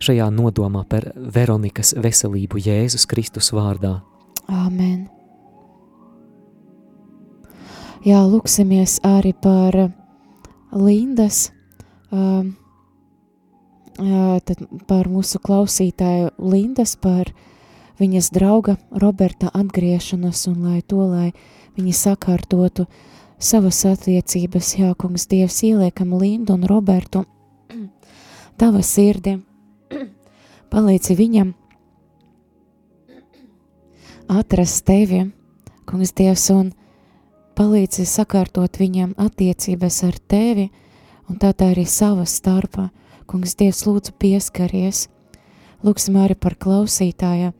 šajā 0.00 0.26
nodomā 0.32 0.84
par 0.88 1.10
Veronikas 1.16 1.92
veselību 1.96 2.60
Jēzus 2.64 3.06
Kristus 3.10 3.52
vārdā. 3.52 4.00
Āmen! 4.48 5.08
Jā, 8.00 8.22
lūksimies 8.24 8.96
arī 9.04 9.34
par 9.36 9.76
Lindas, 10.72 11.50
um, 12.08 12.54
tad 14.00 14.62
par 14.88 15.10
mūsu 15.12 15.36
klausītāju 15.44 16.30
Lindas, 16.40 16.94
par 16.96 17.28
viņas 18.00 18.30
drauga 18.32 18.78
Roberta 19.02 19.50
atgriešanos 19.52 20.46
un 20.48 20.64
lai 20.70 20.80
to, 20.80 21.02
lai 21.10 21.28
viņi 21.76 21.92
sakārtotu 21.92 22.88
savas 23.36 23.82
attiecības, 23.84 24.72
jā, 24.80 24.94
kungs 24.96 25.28
Dievs 25.28 25.60
ieliekam 25.68 26.16
Lindu 26.16 26.56
un 26.56 26.64
Robertu 26.72 27.26
tava 28.60 28.80
sirdi, 28.80 29.36
palīdzi 30.70 31.16
viņam 31.18 31.54
atrast 34.30 34.84
tevi, 34.86 35.24
kungs 35.88 36.12
Dievs, 36.14 36.46
un 36.54 36.70
palīdzi 37.58 38.06
sakārtot 38.06 38.78
viņam 38.78 39.16
attiecības 39.18 40.02
ar 40.06 40.18
tevi, 40.30 40.68
un 41.28 41.38
tātad 41.42 41.72
arī 41.72 41.86
savā 41.88 42.26
starpā. 42.28 42.90
Kungs, 43.30 43.54
Dievs, 43.58 43.84
lūdzu, 43.86 44.14
pieskaries. 44.18 45.04
Lūksim 45.86 46.16
arī 46.18 46.34
par 46.34 46.56
klausītāja 46.58 47.52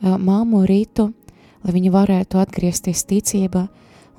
māmu 0.00 0.62
Rītu, 0.68 1.10
lai 1.64 1.74
viņa 1.76 1.92
varētu 1.92 2.40
atgriezties 2.40 3.04
ticībā 3.08 3.66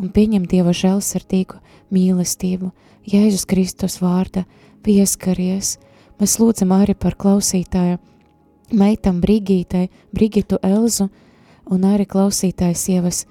un 0.02 0.12
pieņemt 0.14 0.50
Dieva 0.50 0.74
žēlsirdīgu 0.78 1.58
mīlestību. 1.94 2.70
Jēzus 3.10 3.48
Kristus 3.50 3.98
vārda 4.02 4.46
pieskaries. 4.86 5.80
Mēs 6.22 6.38
lūdzam 6.38 6.74
arī 6.78 6.94
par 6.94 7.18
klausītāju 7.18 7.98
meitam 8.72 9.22
Brigītai, 9.22 9.90
Brigitu 10.14 10.60
Elzu 10.64 11.10
un 11.72 11.86
arī 11.88 12.06
klausītāju 12.10 12.78
sievas 12.78 13.26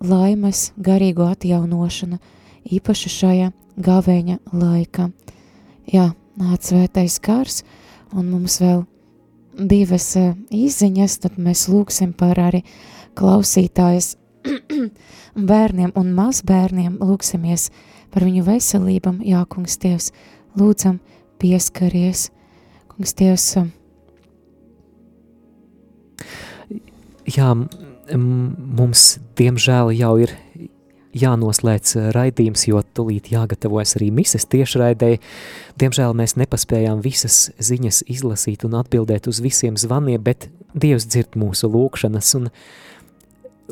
laimes, 0.00 0.70
garīgo 0.80 1.28
atjaunošanu, 1.30 2.18
īpaši 2.64 3.12
šajā 3.14 3.50
gavēņa 3.80 4.38
laikā. 4.52 5.10
Jā, 5.90 6.10
nāc 6.40 6.70
svētais 6.70 7.18
kārs, 7.22 7.62
un 8.14 8.30
mums 8.32 8.60
vēl 8.62 8.84
divas 9.56 10.12
izziņas, 10.16 11.18
tad 11.24 11.38
mēs 11.38 11.66
lūksim 11.70 12.14
par 12.16 12.38
arī 12.40 12.62
klausītājas 13.18 14.14
bērniem 15.50 15.92
un 15.98 16.14
mazbērniem, 16.16 17.00
lūksimies 17.02 17.68
par 18.10 18.26
viņu 18.26 18.46
veselībam, 18.46 19.20
jā, 19.26 19.42
kungs 19.50 19.76
Dievs, 19.82 20.10
lūdzam 20.58 20.98
pieskaries, 21.42 22.30
kungs 22.94 23.14
Dievs. 23.18 23.52
Jā, 27.30 27.54
mums, 28.16 29.04
diemžēl, 29.38 29.92
jau 29.94 30.14
ir 30.24 30.34
jānoslēdz 31.16 32.12
raidījums, 32.14 32.66
jo 32.68 32.82
tulīt 32.94 33.30
jāgatavojas 33.32 33.96
arī 33.98 34.10
mises 34.14 34.46
tiešraidēji. 34.50 35.20
Diemžēl 35.80 36.14
mēs 36.16 36.36
nepaspējām 36.38 37.02
visas 37.02 37.48
ziņas 37.58 38.04
izlasīt 38.10 38.64
un 38.66 38.76
atbildēt 38.78 39.26
uz 39.30 39.42
visiem 39.42 39.78
zvaniem, 39.80 40.22
bet 40.22 40.48
Dievs 40.70 41.08
dzird 41.10 41.34
mūsu 41.34 41.66
lūkšanas 41.66 42.34
un 42.38 42.50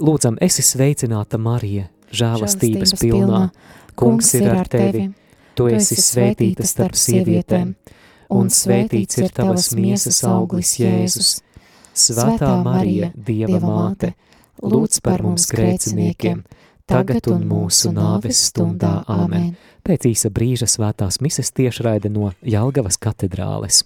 lūdzam, 0.03 0.39
esi 0.43 0.65
sveicināta 0.67 1.39
Marija, 1.39 1.87
žēlastības 2.11 2.97
pilnā. 2.99 3.49
Kungs 3.99 4.33
ir 4.39 4.49
ar 4.51 4.67
tevi, 4.71 5.09
tu 5.59 5.69
esi 5.71 5.99
svētīta 5.99 6.67
starp 6.67 6.99
sievietēm, 6.99 7.75
un 8.35 8.51
svētīts 8.51 9.19
ir 9.23 9.31
tavas 9.35 9.73
miesas 9.79 10.23
auglis 10.27 10.77
Jēzus. 10.83 11.37
Svētā 11.99 12.53
Marija, 12.63 13.11
Dieva 13.15 13.59
māte, 13.63 14.13
lūdz 14.63 15.03
par 15.05 15.25
mums 15.27 15.49
grēciniekiem, 15.51 16.45
tagad 16.89 17.29
un 17.33 17.45
mūsu 17.49 17.93
nāves 17.95 18.47
stundā. 18.51 19.01
Āmen! 19.11 19.53
Pēc 19.89 20.09
īsa 20.11 20.31
brīža 20.35 20.69
svētās 20.69 21.21
mises 21.25 21.51
tiešraide 21.57 22.11
no 22.13 22.33
Jelgavas 22.45 23.01
katedrāles. 23.01 23.85